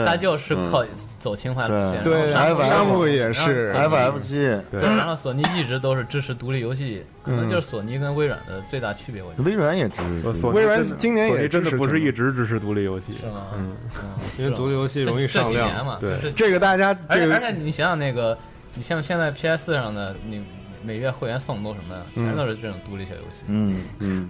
[0.05, 0.85] 大舅是靠
[1.21, 4.39] 走情怀路线，对然后对沙漠沙漠也是 FF 七，
[4.71, 9.97] 对，然后索尼一直都是支持独立游戏，可能就是索尼跟微软的最大区别，我觉得微软也支
[10.35, 10.47] 持。
[10.49, 13.47] 微软今年也真的支持不是一直支持独立游戏，是吗？
[13.57, 13.75] 嗯，
[14.37, 18.37] 因为独立游戏容易这上量这几年嘛，对就是这个大家而且而且你想想那个，
[18.75, 20.43] 你像现在 PS 上的你
[20.85, 22.03] 每月会员送的都什么呀？
[22.15, 23.39] 嗯全都是这种独立小游戏。
[23.47, 24.29] 嗯嗯，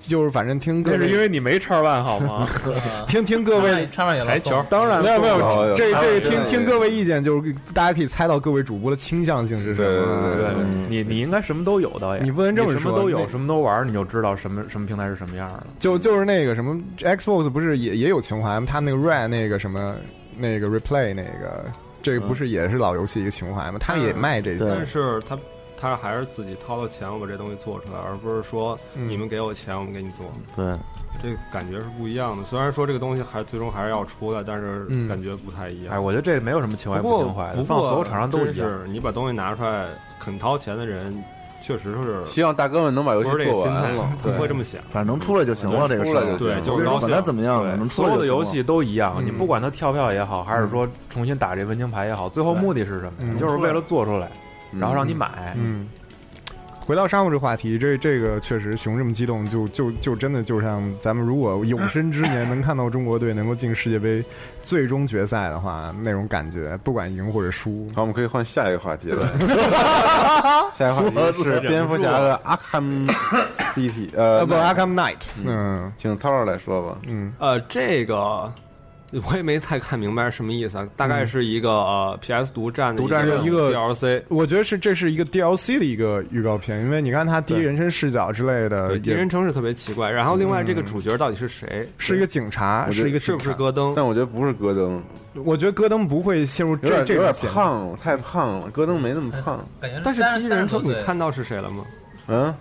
[0.00, 2.48] 就是反正听各那是因为你没叉 One 好吗？
[3.08, 10.32] 听听各位上面也台球当然没有没有这这听听各位意见，就是大家可以猜到各位主播的倾向性是什么。
[10.32, 15.66] 对对对，你你应该什么都有导演，你不能这么什么都有，什么都玩，你就知道什么什么平台是什么样的。
[15.78, 18.66] 就就是那个什么 Xbox 不是也也有情怀吗？
[18.68, 19.96] 他们那个 Red 那个什么
[20.38, 21.64] 那个 Replay 那个，
[22.02, 23.78] 这个不是也是老游戏一个情怀吗？
[23.80, 24.74] 他也卖这个。
[24.76, 25.36] 但是他
[25.78, 30.64] 他还是自己掏了钱，我把这东西做出来，而不是说嗯你们给我钱，我们给你做，对，
[31.22, 32.44] 这个感觉是不一样的。
[32.44, 35.94] 虽然说这个东西还最终还是要出来，但是嗯感觉不太一样。
[35.94, 38.68] 哎，我觉得这没有什么情怀不情怀的，不放所有厂商都一样。
[38.68, 39.86] 是你把东西拿出来，
[40.18, 41.22] 肯掏钱的人
[41.62, 44.80] 确实是希望大哥们能把游戏这个做完不会这么想。
[44.88, 46.14] 反正能出来就行了，这个事儿。
[46.14, 54.30] 出来就行对，就是管它怎么样，对能出所来就行了有的游戏都一样，嗯你不管它跳票也好，还是说重新打这温情牌也好，最后目的是什么就是为了做出来，
[54.72, 55.54] 然后让你买。
[55.56, 55.88] 嗯，
[56.80, 64.24] 回到沙漠这话题，这这个确实熊这么激动，就就就真的就像咱们如果有生之年能看到中国队能够进世界杯
[64.62, 69.26] 最终决赛的话，那种感觉，不管赢或者输，好，我们可以换下一个话题了。
[70.74, 71.02] 下一个话
[71.32, 73.08] 题是蝙蝠侠的 Arkham
[73.74, 76.98] City，呃，呃不，Arkham Knight，嗯请涛儿来说吧。
[77.08, 78.52] 嗯呃，这个
[79.24, 90.10] 我也没太看明白什么意思啊，大概是一个呃 PS 独占的独占的一个 DLC，我觉得是这是一个 DLC 的一个预告片，因为你看他第一人称视角之类的，第一人称是特别奇怪。
[90.10, 91.88] 然后另外这个主角到底是谁？
[91.98, 93.52] 是一个警察，是一个是不是？
[93.54, 93.94] 戈登？
[93.96, 95.02] 但我觉得不是戈登，
[95.44, 97.32] 我觉得戈登不会陷入这这有点。
[97.52, 98.68] 胖了，太胖了。
[98.70, 99.66] 戈登没那么胖。
[99.80, 101.84] 感觉但是第一人称你看到是谁了吗？
[101.86, 101.92] 嗯，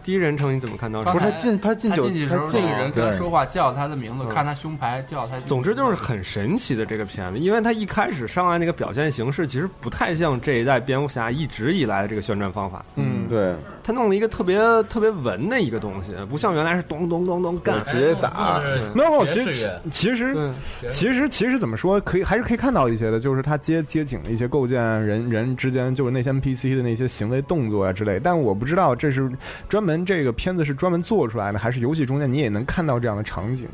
[0.04, 1.04] 第一人称你怎么看到？
[1.04, 5.40] 不是他进他进他酒进去的时候，那个人跟他说话，叫他的名字，嗯看他胸牌，叫他。
[5.42, 12.86] 总之就是很神奇的这个片子，因为他一开始上来那个表现形式，其实不太像这一代蝙蝠侠一直以来的这个宣传方法。
[12.96, 13.56] 嗯，对，
[13.86, 14.58] 他弄了一个特别
[14.90, 17.86] 特别文的一个东西，不像原来是咚咚咚咚干。
[17.92, 18.60] 直接打。
[18.96, 20.52] 没有，其实其实嗯，
[20.90, 28.20] 其实其实怎么说，可以还是可以看到一些的，就是他接接景的一些构建，人人之间就是那些 NPC 的那些行为动作啊之类。
[28.20, 29.32] 但我不知道这是
[29.70, 33.70] 专门这个片子是专门做出来的，还是游戏中间你也能看到这样的场景。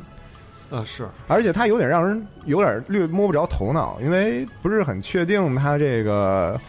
[0.68, 6.60] 呃是，而且他有点让人有点略摸不着头脑，因为不是很确定他这个。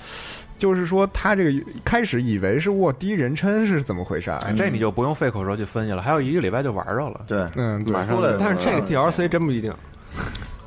[0.64, 7.20] 就是说，他这个开始以为是卧第一人称是怎么回事这你就不用费口舌去分析了，还有一个礼拜就玩着了。
[7.28, 7.92] 对，嗯，对。
[7.92, 9.74] 马上出来了但是这个 DLC 真不一定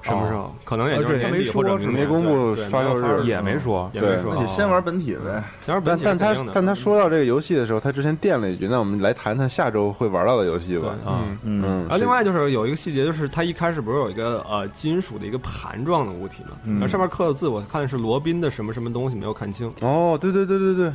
[0.06, 4.40] 什么时候，可能也就是年底或者明年没公布对对发售日也没说也没说那。
[4.42, 5.42] 得先玩本体呗。
[5.66, 19.72] 但但他但他说到这个游戏的时候，他之前垫了一句：“那我们来谈谈下周会玩到的游戏吧。”啊，嗯，然后另外就是有一个细节，就是他一开始不是有一个呃金属的一个盘状的物体嘛，嗯那上面刻的字我看的是罗宾的什么什么东西，没有看清。
[19.80, 20.92] 哦，对对对对对，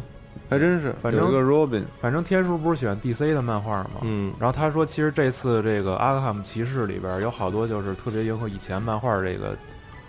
[0.50, 4.02] 还真是，反正个 Robin，反正天叔不是喜欢 DC 的漫画吗？
[4.02, 9.56] 嗯，然后他说，其实这次这个阿克汉姆骑士里边有好多就是特别迎合以前漫画这个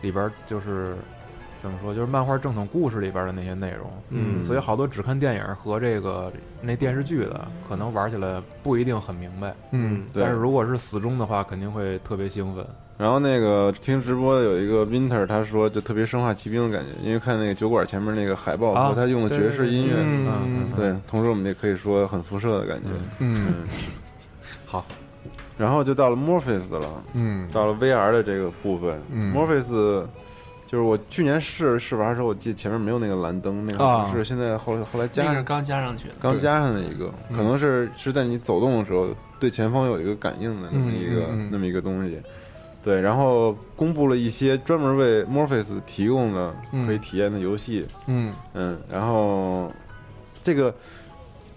[0.01, 0.97] 里边就是
[1.61, 3.89] 怎么说，就是漫画正统故事里边的那些内容。
[4.11, 9.55] 嗯所以好多只看电影和这个那电视剧的，可能玩起来不一定很明白。
[9.71, 12.67] 嗯但是如果是死忠的话，肯定会特别兴奋。
[12.99, 19.97] 然后那个听直播的有一个 Winter，他说就特别生化奇兵的感觉，因为看那个酒馆前面那个海报啊和他用的爵士音乐，
[20.77, 22.89] 对同时我们也可以说很辐射的感觉，
[23.19, 23.65] 嗯
[24.65, 24.87] 好，
[25.59, 27.49] 然后就到了 Morpheus 了，嗯。
[27.51, 29.35] 到了 VR 的这个部分，嗯。
[29.35, 30.07] Morpheus
[30.67, 34.11] 就是我去年试试玩的时候，我记得前面没有那个蓝灯，那个啊。
[34.15, 37.37] 是现在后来后来加上那是刚加上去的，刚加上的一个，嗯。
[37.37, 39.09] 可能是是在你走动的时候
[39.41, 42.21] 对前方有一个感应的那么一个、那么一个东西。
[42.85, 46.87] 对，然后公布了一些专门为 Morpheus 提供的嗯。
[46.87, 48.33] 可以体验的游戏，嗯。
[48.55, 49.73] 嗯，然后
[50.43, 50.75] 这个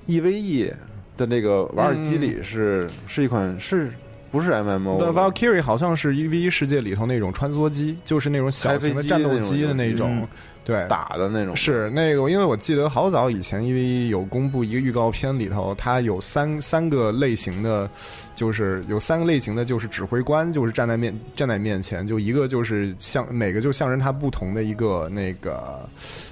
[0.08, 0.72] EVE
[1.18, 3.92] 的那个瓦尔基里是、是一款是
[4.32, 10.28] 不是 MMO？The Valkyrie 好像是 EV 世界里头那种穿梭机，就是那种小型的战斗机的那种，嗯
[10.66, 11.56] 对，打的那种。
[11.56, 17.88] 是那个，因为我记得好早以前因为有公布一个预告片里头，它有三三个类型的，
[18.36, 25.88] 就是有三个类型的，就是指挥官，就是站在面站在面前，就一个就是像每个就象征它不同的一个那个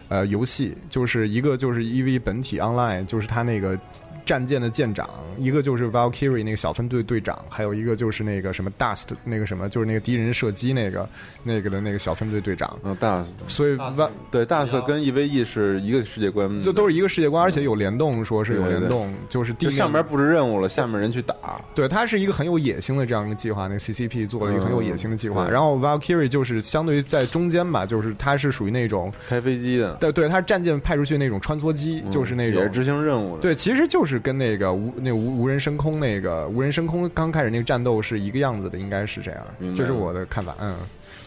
[0.09, 3.79] 呃游戏，就是一个就是 EV 本体 Online，就是它那个。
[4.25, 11.07] 战舰的舰长，一个就是 Valkyrie 那个小分队队长，还有一个就是那个什么 Dust 那个什么，就是那个敌人射击那个
[11.43, 12.77] 那个的那个小分队队长。
[12.83, 21.35] 嗯，Dust，所以 Val 对 Dust 跟 EVE 是一个世界观，就都是一个世界观，而且有联动，说是有联动，就是地面上面布置任务了，下面人去打。
[21.75, 23.63] 对，它是一个很有野心的这样一个计划。
[23.63, 33.41] 那个 CCP 做了一个很有野心的计划，嗯然后 Valkyrie 就是相对于在中间吧，就是它是属于那种开飞机的，对对，它是战舰派出去那种穿梭机，嗯就是那种也是执行任务的。
[33.41, 40.55] 对，其实就是跟那个无那无无人升空那个无人升空刚开始那个战斗是一个样子的，应该是这样这是我的看法。
[40.59, 40.77] 嗯，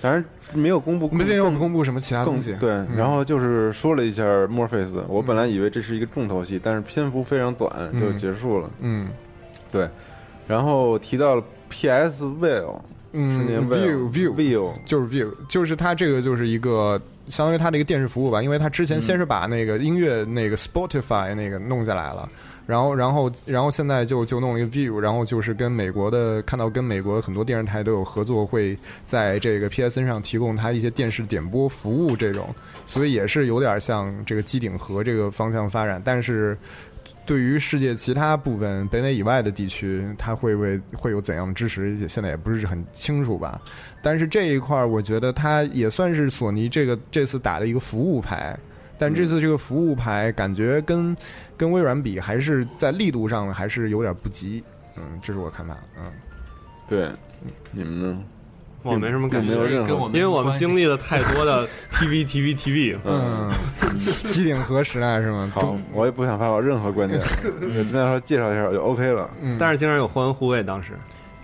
[0.00, 2.54] 当然没有公布，没有公布什么其他更东西。
[2.60, 8.70] 对，嗯然后就是说了一下 Morpheus，我本来以为这是一个重头戏，但是篇幅非常短嗯就结束了。
[8.80, 9.08] 嗯，
[9.72, 9.88] 对，
[10.46, 12.74] 然后提到了 PS View，
[13.12, 22.28] 嗯是那个，view view view 就是 view，就是它这个就是一个相当于它的一个电视服务吧，因为它之前先是把那个音乐那个 Spotify 那个弄下来了。
[22.66, 32.52] 然后，然后，然后现在就就弄一个 View，然后就是跟美国的看到跟美国很多电视台都有合作，会在这个 PSN 上提供它一些电视点播服务这种，
[32.84, 36.58] 所以也是有点像这个机顶盒这个方向发展，但是
[37.24, 43.60] 对于世界其他部分北美以外的地区，它会为会有怎样的支持，也现在也不是很清楚吧。
[44.02, 48.58] 但是这一块儿，我觉得它也算是索尼这个这次打的一个服务牌。
[48.98, 51.16] 但这次这个服务牌感觉跟
[51.56, 54.62] 跟微软比，还是在力度上还是有点不及。
[54.96, 55.76] 嗯，这是我看法。
[55.98, 56.10] 嗯，
[56.88, 57.10] 对，
[57.70, 58.18] 你们呢？
[58.82, 62.96] 我没什么感觉，没有任何，因为我们经历了太多的 TV TV TV。
[63.04, 63.50] 嗯，
[64.30, 65.50] 机顶盒时代是吗？
[65.52, 67.20] 好，我也不想发表任何观点，
[67.90, 69.28] 那时候介绍一下就 OK 了。
[69.42, 70.92] 嗯，但是经常有欢呼哎，当时。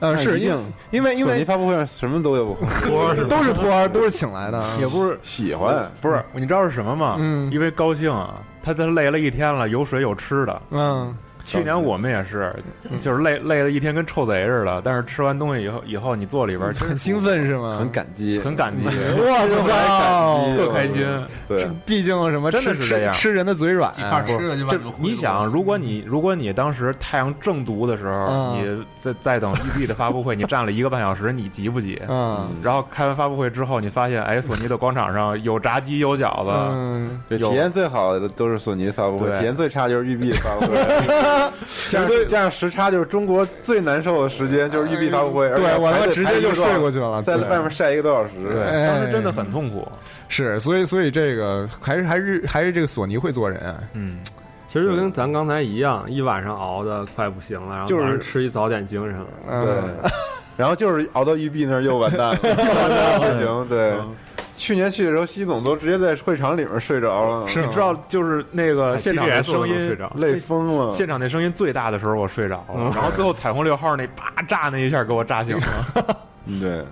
[0.02, 0.58] 呃，是因为
[0.90, 7.16] 因为因为发布会上什么都有， 托都是托儿，都是请来的，也不是喜欢，不是你知道是什么吗？
[7.20, 11.14] 嗯，因为高兴啊，他这累了一天了，有水有吃的，嗯。
[11.44, 12.54] 去年我们也是，
[13.00, 14.80] 就是累累了一天，跟臭贼似的。
[14.84, 17.76] 但是吃完东西以后，以后你坐里边很兴奋是吗？
[17.78, 21.06] 很感激，很感激，我操，特开心。
[21.48, 23.92] 对，毕竟什么真的是这样，吃人的嘴软。
[23.92, 32.00] 几块吃的就把你想，如果你如果你当时太阳正毒的时候，你在在等 EB 的发布会，你站了一个半小时，你急不急？
[32.08, 32.48] 嗯。
[32.62, 36.50] 然后开完发布会之后，你发现，哎，索尼的广场上有炸鸡，有饺子。
[36.52, 40.76] 嗯，对，体验最好的都是索尼的发布会，体验最差就是育碧的发布会。
[41.66, 45.48] 所以这样时差就是中国最难受的时间，就是育碧发布会。
[45.50, 48.32] 对，我他妈直接就睡过去了，在外面晒一个多小时。
[48.50, 49.86] 对，当时真的很痛苦。
[50.28, 53.76] 是，所以所以这个还是还是还是这个索尼会做人啊。
[53.92, 54.18] 嗯，
[54.66, 59.64] 其实就跟咱刚才一样，一晚上熬的快不行了，然后就是吃一早点精神了。
[59.64, 60.10] 对，
[60.56, 62.36] 然后就是熬到玉璧那儿又完蛋了，
[63.20, 63.68] 不行。
[63.68, 63.92] 对。
[64.62, 67.44] 去年去的时候，西总都直接在会场里面睡着了。
[67.48, 70.88] 你知道，就是那个现场的声音累疯了。
[70.92, 72.84] 现场那声音最大的时候，我睡着了。
[72.94, 75.62] 然后最后彩虹六号那叭炸那一下，给我炸醒了。
[76.46, 76.84] 嗯， 对。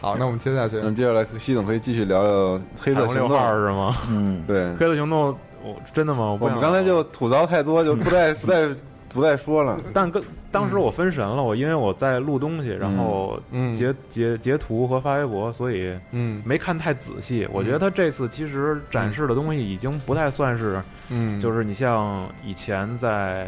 [0.00, 3.94] 好，那我们接下去，那么接下来西总可以继续聊聊黑色行动六号是吗？
[4.10, 4.72] 嗯， 对。
[4.74, 6.36] 黑色行动，我真的吗？
[6.40, 8.68] 我们刚才就吐槽太多，就不再 不再
[9.08, 9.78] 不再说了。
[9.94, 10.20] 但跟
[10.56, 13.38] 当时我分神了，我因为我在录东西，然后
[13.72, 16.42] 截截截图和发微博，所以嗯。
[16.44, 17.46] 没看太仔细。
[17.52, 20.80] 我觉得他这次其实展示的东西已经不太算是，
[21.10, 23.46] 嗯，就是你像以前在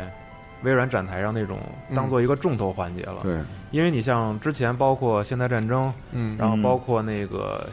[0.62, 1.59] 微软展台上那种
[1.94, 3.16] 当做一个重头环节了。
[3.22, 3.38] 对，
[3.70, 7.66] 因为你像之前包括现代战争，嗯然后包括那个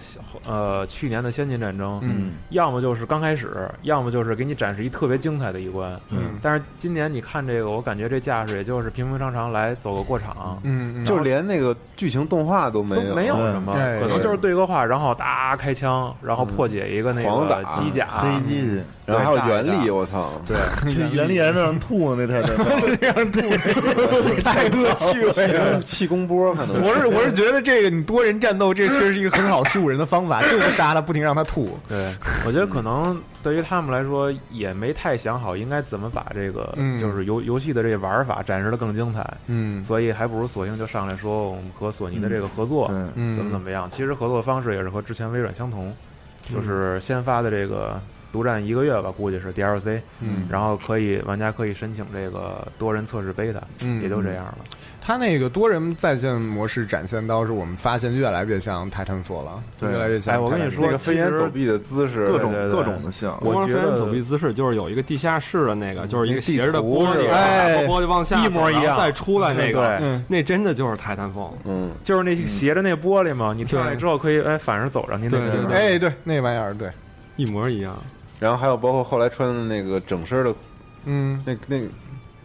[0.47, 6.37] 呃去年的先进战争，嗯，要么就是刚开始，要么就是给你展示一特别精彩的一关，嗯。
[6.41, 14.35] 但是今年你看这个，我感觉这架势也就是平平常常来走个过场，嗯，就连那个剧情动画都没有，都没有什么，对可能就是。
[14.45, 20.55] 对个话，然后哒开枪，然后破解一个那狂个打机甲、黑机去，然后原力，我操，对，
[20.91, 23.39] 这原力还让人吐呢，那太太让人吐，
[24.43, 25.81] 太恶趣味了。
[25.85, 26.81] 气功波可能。
[26.83, 31.77] 我是我是觉得这个你多人战斗，这确实是一个很好羞辱人的方法， 就是杀他，不停让他吐。
[31.87, 32.13] 对，
[32.45, 36.97] 我觉得可能对于他们来说也没太想好应该怎么把这个嗯。
[36.97, 39.83] 就是游游戏的这个玩法展示的更精彩，嗯。
[39.83, 43.35] 所以还不如索性就上来说我们和索尼的这个合作嗯。
[43.35, 43.89] 怎么怎么样。
[43.89, 45.93] 其实合作方式也是和之前微软相同，
[46.41, 47.99] 就是先发的这个
[48.31, 50.47] 独占一个月吧，估计是 DLC，嗯。
[50.49, 54.01] 然后可以玩家可以申请这个多人测试 beta，嗯。
[54.01, 54.57] 也就这样了。
[55.05, 60.33] 他那个多人在线模式展现到是我们发现越来越像 Titanfall 了，对越来越像。
[60.33, 63.37] 哎我跟你说那个飞檐走壁的姿势，各种各种的像。
[63.41, 71.53] 我觉得光飞檐走壁姿势就是有一个地下室的那个，就是一个斜着的玻璃，哎然后玻璃往下一模一样再出来那个，那真的就是泰坦风。
[71.65, 75.69] 嗯，就是那斜着那玻璃嘛，你跳下来之后可以哎反着走上去那个。
[75.71, 76.89] 哎，对，那玩意儿，对，
[77.35, 77.95] 一模一样。
[78.39, 80.55] 然后还有包括后来穿的那个整身的，
[81.05, 81.77] 嗯，那那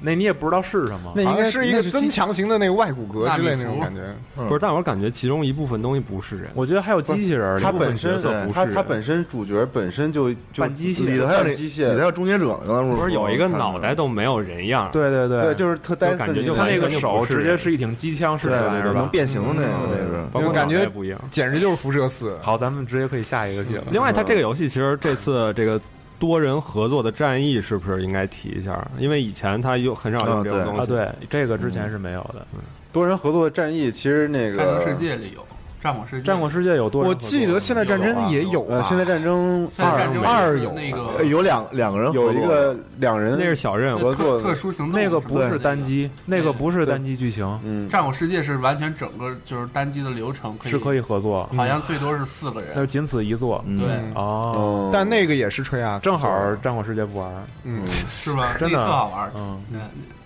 [0.01, 4.01] 那你也不知道是什么，那应该是一个增强型的那个外骨骼之类那种感觉。
[4.35, 14.89] 不是，但我感觉其中一部分东西不是人，我觉得还有机器人儿，他本身角色不是人他他本身主角本身就就半机械里头还有机械里头还有终结者，刚才不是有一个脑袋都都没有人样。
[14.95, 19.07] 对对对对，就是特呆感觉就那他那个手直接是一挺机枪式的玩意儿能？
[19.11, 21.21] 变形的那个，嗯那个包括感觉不一样。
[21.31, 22.35] 简直就是辐射四。
[22.41, 23.85] 好，咱们直接可以下一个去了。
[23.91, 25.79] 另外，它这个游戏其实这次这个
[26.21, 28.89] 多人合作的战役是不是应该提一下？
[28.99, 30.83] 因为以前他有很少有这种东西。
[30.83, 32.47] 啊，对，这个之前是没有的。
[32.93, 35.45] 多人合作的战役，其实那战争个世界里有，
[35.83, 37.15] 战火世界，战国世界有多人我？
[37.15, 46.11] 记得现代战争也有吧呃，现代战争现在战争是二有那个哎有两两个人有一个两人那是小任务，合作，特殊行动，那个不是单机。
[46.27, 52.71] 那个不是单机剧情，嗯，战火世界是完全整个就是单机的流程，可以是可以合作，好像最多是四个人。
[52.75, 53.63] 那就仅此一作。
[53.67, 57.31] 嗯对，哦，哦，但那个也是吹啊，正好战火世界不玩，
[57.65, 58.55] 嗯，是吧？
[58.59, 59.31] 真的那个特好玩。
[59.35, 59.81] 嗯，嗯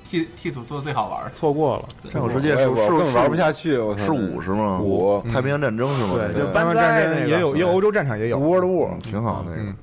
[0.05, 1.31] ，T T 组做的最好玩。
[1.33, 2.11] 错过了。
[2.11, 4.81] 战火世界是是更玩不下去，我操是五是吗？
[4.81, 6.15] 五太平洋战争是吗？
[6.17, 8.39] 对就台湾战争也有，也有欧洲战场也有。
[8.39, 9.63] World War，挺好那个。
[9.63, 9.75] 嗯，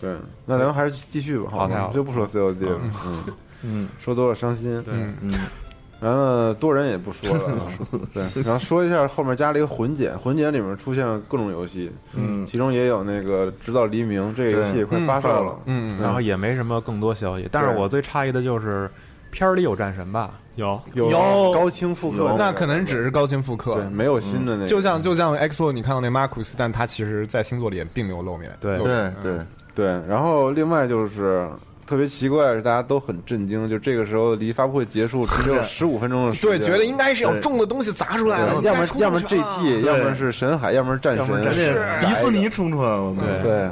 [0.00, 3.24] 对，那咱们还是继续吧，好太好就不说 COD 了，嗯，
[3.62, 3.88] 嗯。
[3.98, 5.32] 说多了伤心，对，嗯，
[6.00, 7.66] 然后多人也不说了，
[8.14, 12.46] 对，然后说一下后面加了一个混剪，混剪里面出现了各种游戏，嗯。
[12.46, 18.90] 其中也有那个《直到黎明》这个游戏也快发售了，嗯，然后也没什么更多消息，但是我最诧异的就是
[19.30, 20.32] 片儿里有战神吧？
[20.56, 20.80] 有。
[20.94, 21.10] 有。
[21.10, 21.52] 有。
[21.52, 23.74] 高清复刻，那可能只是高清复刻。
[23.74, 28.50] 对，，没有新的那个，就像就像 Xbox 你看到那 Marcus，但他其实在星座里也并没有露面。
[28.60, 28.78] 对。
[28.78, 29.38] 对对，
[29.74, 31.48] 对，然后另外就是。
[31.86, 43.68] 特别奇怪是，大家都很震惊，就这个时候离发布会结束只有十五分钟的时间，对，觉得应该是有重的东西砸出来了，要么要么 GT，要么是神海，要么是战神，人家迪士尼冲出来了，对对。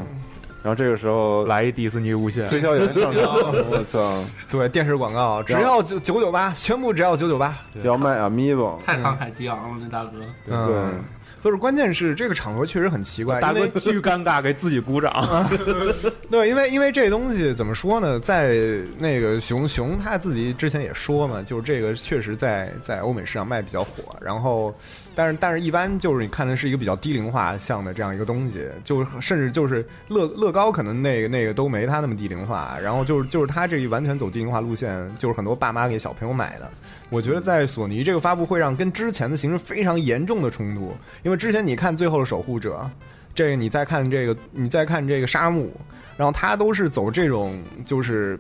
[0.69, 3.37] 然后这个时候来一迪士尼无线推销员上场，
[3.71, 4.23] 我操！
[4.51, 10.19] 对，电视广告只要九九九八，全部只要九九八，要卖 Amiibo，太慷慨激昂了，那大哥。
[10.47, 10.93] 对。
[11.41, 15.49] 不是，关键是这个场合确实很奇怪，大哥巨尴尬，给自己鼓掌。
[16.31, 18.57] 对，因为因为这东西怎么说呢，在
[18.99, 24.75] 那个熊熊他自己之前也说嘛，就是这个确实在在欧美市场卖比较火，然后
[25.19, 36.71] 但是但是一般就是你看的是一个比较低龄化向的这样一个东西，就甚至就是乐乐高可能那个那个都没他那么低龄化，然后就是就是他这一完全走低龄化路线，就是很多爸妈给小朋友买的。
[37.11, 40.95] 我觉得在索尼这个发布会上跟之前的形成非常严重的冲突，
[41.25, 42.89] 因为之前你看最后的守护者，
[43.35, 45.69] 这个你再看这个你再看这个沙漠，
[46.17, 48.39] 然后他都是走这种就是。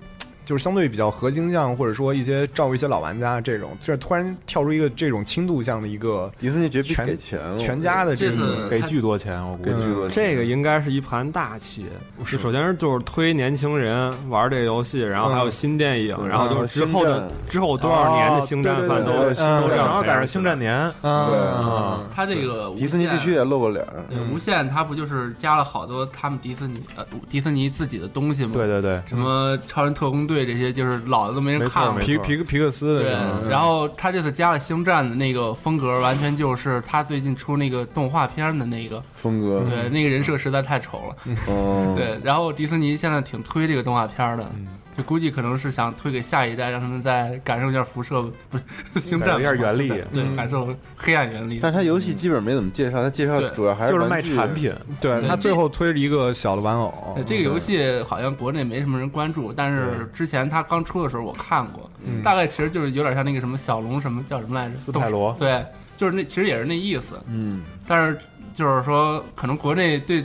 [0.48, 10.14] 就是相对比较核心向，或者说一些照顾一些老玩家这种，就是突然跳出一个这种轻度向的一个迪士尼绝逼全给钱了，全家的这种给巨多钱，我估计给巨多钱。
[10.14, 11.84] 这个应该是一盘大棋。
[12.24, 23.84] 是首先是就是推年轻人玩这个游戏，然后还有新电影，然后就是之后的之后多少年的星战番都都这然后赶上星战年，啊，他这个迪士尼必须得露个脸。
[24.08, 28.52] 对，无限他不就是加了好多他们迪士尼呃迪士尼自己的东西吗？
[28.54, 31.94] 对对对，什么超人特工队这些，就是老的都没人看了。
[32.00, 41.16] 皮皮克皮克斯的对然后他这次加了星战的那个风格，完全就是他最近出那个动画片的那个风格，对，那个人设实在太丑了。
[41.26, 44.50] 嗯，对，然后迪士尼现在挺推这个动画片的，
[44.98, 48.20] 就估计可能是想推给下一代，让他们再感受一下辐射，
[48.50, 48.64] 不是
[49.00, 51.60] 星战感受一下原力对，嗯感受黑暗原力。
[51.62, 54.74] 但是它游戏基本没怎么介绍，他介绍对主要还是就是卖产品。
[55.00, 64.76] 对他最后推了一个小的玩偶，这个游戏好像国内没什么人关注，但是之前他刚出的时候我看过，嗯大概其实就是有点像那个什么小龙什么叫什么来着？
[64.76, 65.64] 斯泰罗对，
[65.96, 68.18] 就是那其实也是那意思，嗯，但是
[68.52, 70.24] 就是说可能国内对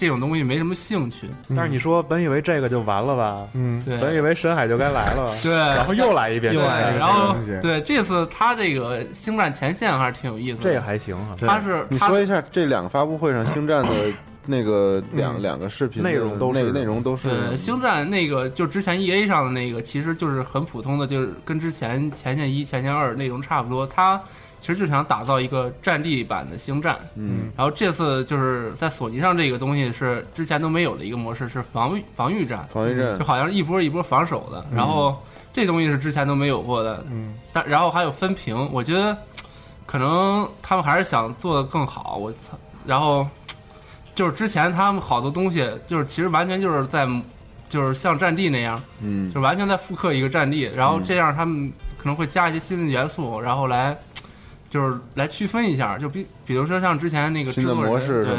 [0.00, 1.28] 这种东西没什么兴趣。
[1.54, 3.46] 但是你说本以为这个就完了吧？
[3.52, 3.98] 嗯，对。
[3.98, 5.26] 本以为深海就该来了。
[5.26, 5.32] 吧？
[5.42, 11.36] 对，然后又来一遍，对，这个然后对这次他这个星战前线还是挺有意思的，这个还行哈。
[11.38, 13.90] 它是你说一下这两个发布会上星战的
[14.46, 15.42] 那个两嗯。
[15.42, 16.62] 两个视频内容都是。
[16.62, 17.28] 内内容都是。
[17.28, 23.86] 对，星战那个就之前 E A 上的那个，其实就是很普通的，就是跟之前前线一、前线二内容差不多。
[23.86, 24.18] 它
[24.60, 33.18] 其实就想打造一个战地版的星战，嗯，然后这次就是在索尼上这个东西是之前都没有的一个模式，是防御防御战，防御战。
[33.18, 34.62] 就好像一波一波防守的。
[34.70, 35.16] 然后
[35.50, 39.16] 这东西是之前都没有过的，嗯，但然后还有分屏，我觉得
[39.86, 42.16] 可能他们还是想做的更好。
[42.16, 43.26] 我操，然后
[44.14, 47.08] 就是之前他们好多东西，就是其实完全就是在，
[47.70, 53.96] 就是像战地那样，嗯，就完全在复刻一个战地，然后这样他们可能会加一些新的元素，然后来。
[54.70, 58.34] 就是来区分一下，就比比如说像之前那个制作人，模式对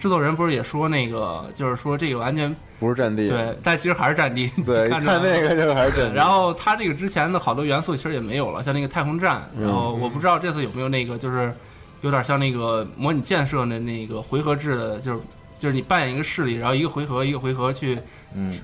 [0.00, 4.50] 制作人不是也说那个，就是说这个完全不是战地，对，但其实还是战地。
[4.64, 6.14] 对，看那个就还是战地。
[6.14, 11.52] 然后他这个之前的好多元素其实也没有了，像那个太空站，嗯然后我不知道这次有没有那个就是
[12.00, 15.20] 有点像那个模拟建设的那个回合制的，就是
[15.58, 17.98] 就是你扮演一个势力，然后一个回合一个回合去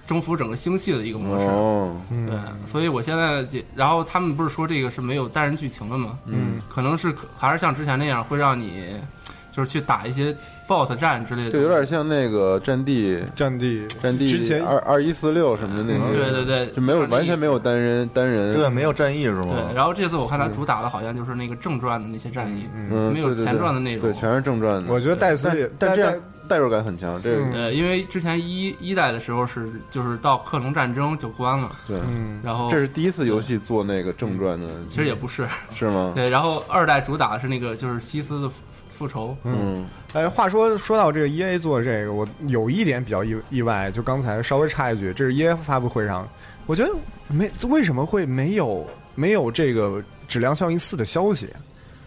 [0.07, 1.45] 征服整个星系的一个模式。
[1.47, 1.97] 哦。
[2.09, 6.19] 对，所以我现在这，然后他们不是说这个是没有单人剧情的吗？
[6.27, 8.95] 嗯，可能是可还是像之前那样，会让你
[9.53, 10.35] 就是去打一些
[10.69, 14.63] BOSS 战之类的，就有点像那个战地，战地，战地之前。
[14.63, 16.73] 二二一四六什么的那种，嗯对对对。
[16.73, 19.49] 就没有完全没有单人单人，对，没有战役是吗？
[19.49, 24.09] 对，然后这次我看他主打的好像就是那个正传的那些战役，嗯，没有前传的那种。
[24.09, 24.93] 对，全是正传的。
[24.93, 25.49] 我觉得戴斯
[25.79, 26.15] 但但这样
[26.51, 36.11] 代入感很强，这个呃，因为之前一一代的时候是就是到克隆战争就关了，对，嗯然后这是第一次游戏做那个正传的，其实也不是， 是吗？
[36.13, 38.57] 对，然后二代主打的是那个就是西斯的复
[38.91, 46.29] 复仇，嗯，哎，话说说到这个 E A 做这个，我有一点比较意意外，就刚才稍微插一句，这是 E A 发布会上，
[46.67, 46.91] 我觉得
[47.29, 48.85] 没为什么会没有
[49.15, 51.49] 没有这个质量效应四的消息？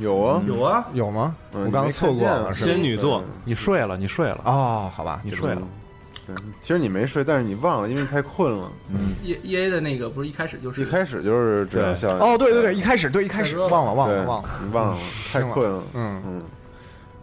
[0.04, 1.36] 有啊，有啊，有吗？
[1.54, 5.62] 嗯我刚刚错过了，仙女座，你睡了，你睡了，哦，好吧，你睡了。
[6.26, 8.72] 对，其实你没睡，但是你忘了，因为太困了。
[8.90, 12.18] 嗯，E E A 的那个不是一开始就是一开始就是这样效应。
[12.20, 14.98] 哦，对对对，一开始对一开始忘了忘了忘了，你忘了，
[15.32, 15.84] 太困了。
[15.94, 16.22] 嗯。
[16.26, 16.42] 嗯，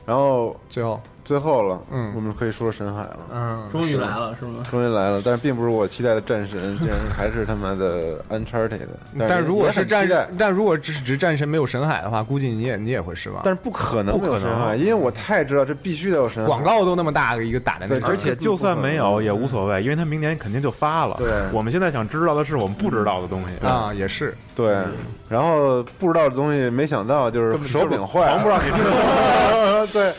[0.05, 1.01] 然后最后
[1.31, 3.19] 最后了，嗯我们可以说神海了。
[3.33, 4.65] 嗯，终于来了是吗？
[4.69, 8.81] 终于来了，但是并不是我期待的战神，竟然还是他妈的 Uncharted。
[9.29, 13.41] 但如果是战战，但如果只是只战神没有神海的话，估计你也你也会失望。
[13.45, 16.49] 但是不可能不可能没有深海，因为我太知道这必须得有神海。
[16.49, 21.15] 广告都那么大的一个打在那对，而且就算没有也无所谓，因为他明年肯定就发了。
[21.21, 23.65] 对我们现在想知道的是我们不知道的东西。
[23.65, 24.83] 啊，也是对，
[25.29, 30.13] 然后不知道的东西，没想到就是手柄坏了，就是狂不让你知道 对，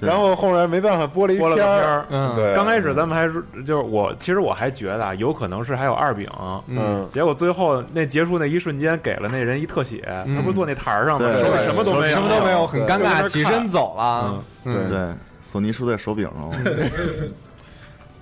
[0.00, 2.06] 然后后来没办法播了一播了个片片儿。
[2.10, 2.34] 嗯。
[2.34, 6.28] 对，刚开始咱们还是就是我，其实我还觉得啊，有可能是还有二饼，
[6.68, 10.02] 嗯，结果最后那结束那一瞬间给了那人一特写，
[10.34, 11.26] 他不是坐那台儿上吗？
[11.26, 11.42] 对。
[11.42, 14.42] 手里什么都没有，什么都没有，很尴尬，起身走了。
[14.64, 14.72] 对。
[14.88, 14.98] 对，
[15.42, 16.50] 索尼输在手柄上。
[16.50, 16.88] 了。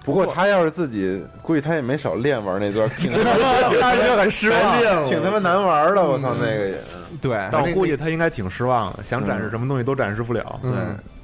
[0.04, 4.78] 不过他要是自己，估计他也没少练玩那段， 挺他就很失望。
[5.10, 6.78] 挺他妈难玩的，我操那个也。
[7.20, 10.60] 对，但我估计他应该挺失望的，想展示什么东西都展示不了。
[10.62, 10.70] 对，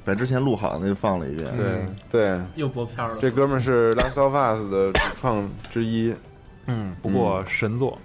[0.05, 1.47] 把之前录好的那就放了一遍。
[1.55, 3.17] 对对，又播片了。
[3.21, 6.13] 这哥们儿是《Last of Us》的主创之一。
[6.65, 7.97] 嗯，不过神作，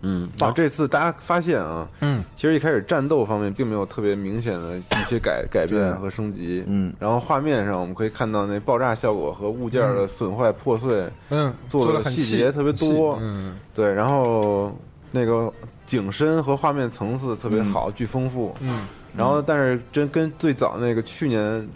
[0.00, 13.58] 嗯，然后这次大家发现啊，嗯，其实一开始战斗方面并没有特别明显的一些改改变和升级，嗯，然后画面上我们可以看到那爆炸效果和物件的损坏破碎，嗯，做的细节特别多，嗯。
[13.74, 14.74] 对，然后
[15.10, 15.52] 那个
[15.84, 18.86] 景深和画面层次特别好，巨丰富，嗯，
[19.16, 21.66] 然后但是真跟最早那个去年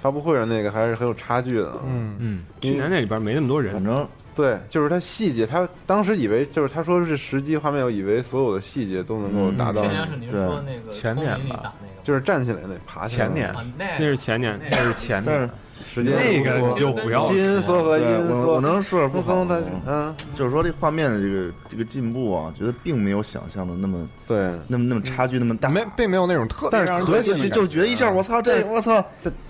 [0.00, 9.88] 发布会上那个还是很有差距的，嗯嗯，去年那里边没那么多人，反正对，就是它细节，他当时以为就是他说是实际画面，我以为所有的细节都能够达到去。
[9.88, 11.74] 年是您说那个前年吧？
[12.04, 15.50] 就是站起来那爬起来前年那是前年，那是前年，
[15.86, 29.04] 时间那个就不要基因缩和对因缩，我我能说点不好它的嗯，就是说这画面的这个这个进步啊，觉得并没有想象的那么对，那么那么差距那么大，没并没有那种特别但是可喜就就觉得一下我操这我操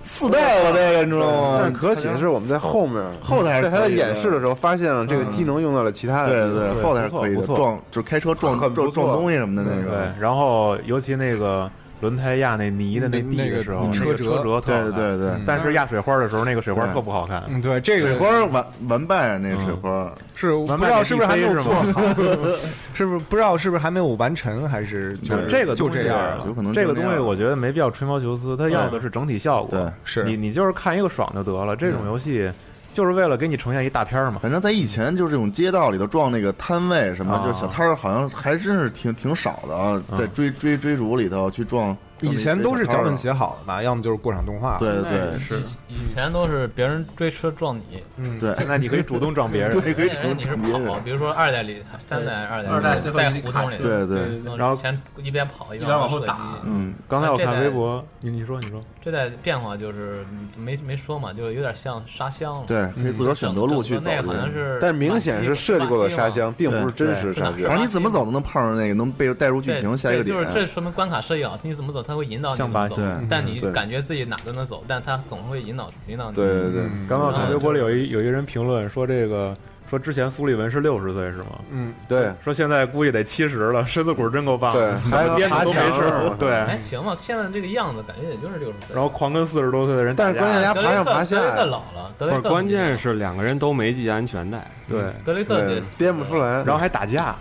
[0.04, 1.58] 四代了这个你知道吗？
[1.60, 15.18] 但是可喜的是我们在后面后台还在他的可以的演示的时候发现了这个技能用到了其他的对对，后台是可以的，撞就是开车撞撞撞东西什么的那对个，，然后尤其那个轮胎压那泥的那地的时候，嗯那个车辙车辙特对好看，对。
[15.18, 15.40] 对对。
[15.46, 17.42] 但是压水花的时候，那个水花特不好看。
[17.48, 22.02] 嗯，对，这个水花完完败那个水花，是不知道是不是还没有做好，
[22.94, 26.44] 是不是不知道是不是还没有完成，还是就这个就这样了。
[26.46, 29.70] 有可能这个东西我觉得没必要吹毛求疵，它要的是整体效果。
[29.70, 30.24] 对是。
[30.24, 31.74] 你你就是看一个爽就得了。
[31.76, 32.50] 这种游戏
[32.98, 34.40] 就是为了给你呈现一大片儿嘛。
[34.42, 41.96] 反正在以前就是这种街道里头撞那个摊位什么，啊就是小摊儿，好像还真是挺挺少的啊，在追追追逐里头去撞。
[42.20, 44.78] 以前都是脚本写，好的吧，要么就是过场动画。
[44.78, 49.70] 对对是以前都是别人追车撞你，嗯，对，现在你可以主动撞别人。
[49.80, 62.64] 对，可以主动你是撞别人跑，比如说二代里、三代、二代、二代在胡同里，对对，然后前一边跑一一边往后打嗯，刚才我看微博，你你说你说，这代变化就是嗯没没说嘛，就有点像沙箱了。
[62.66, 64.52] 对，可以自个儿选择路去走那个好像。
[64.52, 67.68] 是，但是明显是设计过的沙箱，并不是真实沙对箱。
[67.70, 70.44] 反正你怎么走都能碰上那个，能被带入剧对情下一个对点。
[70.44, 72.98] 就是这说明关卡设计好，你怎么走，它会引导你走
[73.28, 76.36] 但你感觉自己哪都能走，但他总会引导引导你。
[76.36, 79.54] 对对对，嗯刚刚我看嗯微博里有一有一人评论说这个。
[79.90, 81.60] 说之前苏利文是六十岁是吗？
[81.70, 84.70] 嗯，对，说现在估计得七十了，身子骨真够棒。
[84.74, 86.36] 的， 对还怎么颠着都没事儿。
[86.38, 88.94] 对，还，行吧，现在这个样子感觉也就是六十岁。
[88.94, 95.04] 然后狂跟四十多岁的人，但是关键人家爬上爬下德雷克老了，德雷克不是关键是两个人都没系安全带，对。
[95.24, 95.58] 德雷克
[95.96, 97.34] 颠不出来，然后还打架，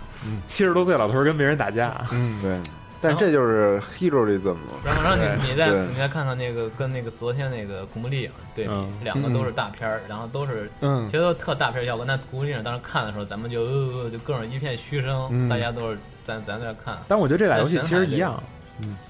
[0.46, 2.58] 七十多岁老头儿跟别人打架，嗯，对，
[3.00, 4.74] 但这就是 heroism 嘛。
[4.84, 12.04] 然后，然后你你再你再看看那个跟那个昨天那个古墓丽影对比嗯，两个都是大片儿，然后都是嗯其实都特大片儿效果。
[12.04, 16.98] 那古墓丽影当时看的时候，咱们就呃呃就各种一片嘘声，嗯大家都是咱咱在那看。
[17.08, 18.42] 但我觉得这俩游戏其实一样，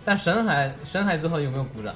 [0.04, 1.94] 但神海神海最后有没有鼓掌？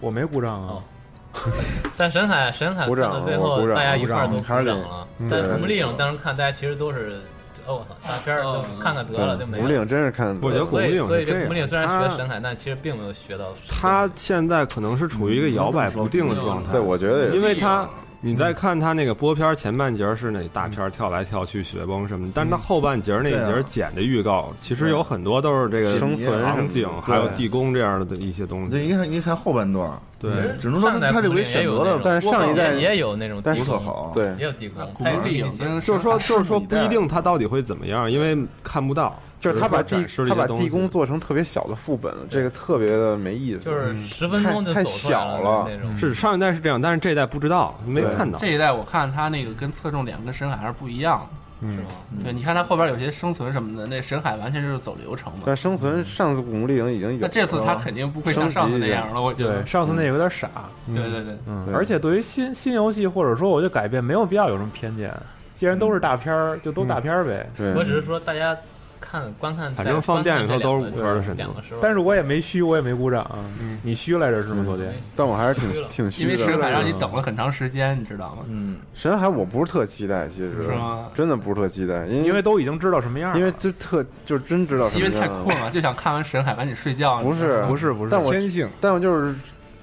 [0.00, 0.82] 我没鼓掌啊哦。
[1.96, 5.06] 但神海神海看鼓掌到最后，大家一块儿都鼓掌了。
[5.18, 7.20] 嗯但对古墓丽影当时看，大家其实都是，
[7.68, 9.62] 哦我操，大片儿就看看得了就没了。
[9.62, 13.52] 古岭真是看，我觉得古所以墓丽影所以这古墓是这样丽影虽然学神采，但其实并没有学到。
[13.68, 16.72] 他现在可能是处于一个摇摆不定的状态。
[16.72, 17.86] 对，我觉得也是因为他
[18.20, 28.70] 你再看他那个播片儿前半截儿是那大片儿跳来跳去、雪崩什么的，但是他后半截儿那一节剪的预告，其实有很多都是这个生存场景，还有地宫这样的一些东西。
[28.72, 34.34] 对，你看你看后半段，对，只能说他他这回选择的，但是上一代也有那种但是地宫好，对。
[34.38, 39.16] 也有地宫，古墓丽影就是说，就是说不一定他到底会怎么样，因为看不到。
[39.40, 45.96] 就是他把地他把地宫做成特别小的副本，这个特别的没意思，就是十分钟就太走小了那种。
[45.96, 48.38] 是上一代是这样，但是这一代不知道，没看到。
[48.38, 51.28] 这一代我看他那个跟侧重点跟深海还是不一样
[51.62, 51.84] 的，是吗？
[52.24, 55.40] 对，你看他后边有些生存什么的，那神海完全就是走流程的。
[55.46, 59.64] 但生存上次古墓丽影已经有了，那这次他肯定不会像上次那样了，我觉得，。
[59.64, 60.48] 上次那有点傻，
[60.86, 65.14] 对对对，嗯，而且对于新新游戏或者说我就改变，没有必要有什么偏见。
[65.54, 67.48] 既然都是大片儿，就都大片儿呗。
[67.56, 68.56] 对我只是说大家
[69.00, 71.80] 看观看，反正放电影上都是五分的水平两个时候。
[71.80, 73.26] 但是我也没虚，我也没鼓掌。
[73.60, 74.64] 嗯你虚来着是吗？
[74.64, 76.70] 昨天但我还是挺 挺虚的因为神海。
[76.70, 78.42] 让你等了很长时间，你知道吗？
[78.48, 83.38] 嗯，神海我不是特期待，其实是吗真的不是特期待，因因为都已经知道什么样了。
[83.38, 87.18] 因为这特就真知道什因为么样了，太困了，就想看完神海赶紧睡觉。
[87.20, 89.34] 不是不是不是，但我天性但我就是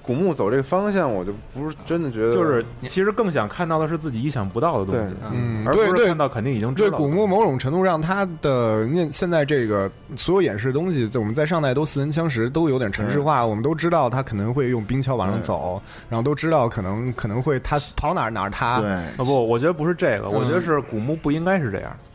[0.05, 6.97] 古墓走这个方向，我就不是真的觉得就是其实更想看到的是自己意想不到的东西，嗯，而对对不是看到肯定已经知道的。
[6.97, 13.45] 对古墓某种程度上，它的现现在这个所有演示的东西，在我们在上代都似曾相识，都有点城市化。
[13.45, 18.79] 我们都知道他可能会用冰橇往上走，然后都知道可能可能会他跑哪儿哪儿塌。
[18.79, 21.91] 对，啊不，我觉得不是这个，我觉得是古墓不应该是这样。
[21.95, 22.14] 古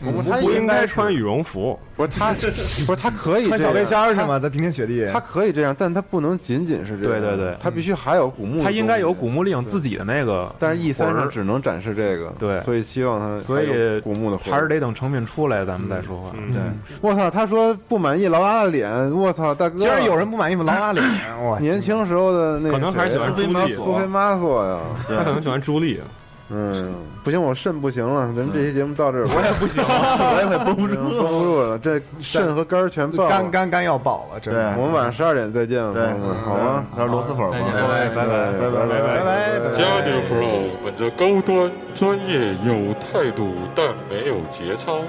[0.00, 4.38] 墓他不应该穿羽绒服， 不是他不是他可以穿小背心是吗？
[4.38, 16.30] 在冰天雪地，他可以这样，但他不能仅仅是这样，对对对他必须还有古墓他应该有古墓丽影自己的那个，但是 E 三上只能展示这个，对所以希望他所以古墓的魂还是得等成品出来咱们再说话。
[16.34, 16.60] 嗯对，
[17.00, 17.30] 我操！
[17.30, 19.78] 他说不满意劳拉的脸，我操，大哥！
[19.78, 21.04] 竟然有人不满意劳拉脸，
[21.44, 21.58] 哇！
[21.58, 24.78] 年轻时候的那个可能还是喜欢朱莉苏菲玛索呀。
[25.08, 26.00] 他可能喜欢朱莉。
[26.50, 34.50] 嗯，不行，我肾不行了，咱们这期节目到这儿，我也不行了，我也快绷不住，绷不住了，这肾和肝全爆，肝肝肝要爆了，这。
[34.78, 36.86] 我们晚上十二点再见吧，朋友们，好吗？
[36.96, 39.72] 那螺蛳粉吧，拜拜拜拜拜拜拜拜。
[39.74, 45.00] 加牛 Pro 本着高端、专业、有态度，但没有节操，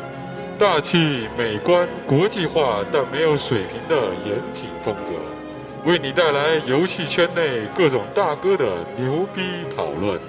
[0.57, 8.66] 大气、美观、国际化，但没有水平的严谨风格，为你带来游戏圈内各种大哥的
[8.98, 9.41] 牛逼
[9.74, 10.20] 讨论。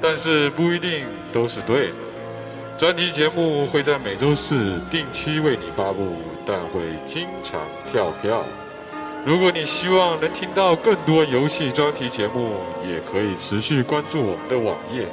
[0.00, 1.94] 但是不一定都是对的。
[2.78, 6.16] 专题节目会在每周四定期为你发布，
[6.46, 8.42] 但会经常跳票。
[9.26, 15.06] 如果你希望能听到更多游戏专题节目，也可以持续关注我们的网页。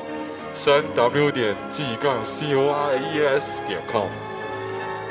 [0.53, 4.07] 三 w 点 g 杠 c o r e s 点 com，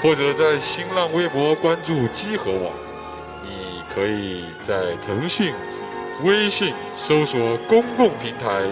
[0.03, 2.73] 或者在新浪微博关注机核网。
[3.43, 5.53] 你可以在腾讯、
[6.25, 8.63] 微信搜索公共平台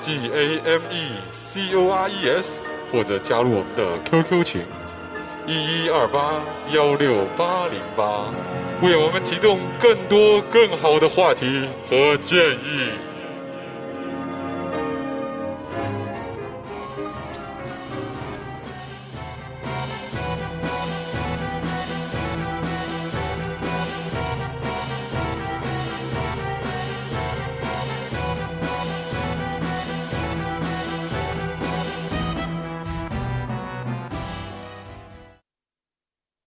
[0.00, 4.62] G A M E C O R E S，或者加入我们的 QQ 群
[5.46, 6.40] 一一二八
[6.72, 8.24] 幺六八零八，
[8.82, 12.92] 为我们提供更多更好的话题和建议。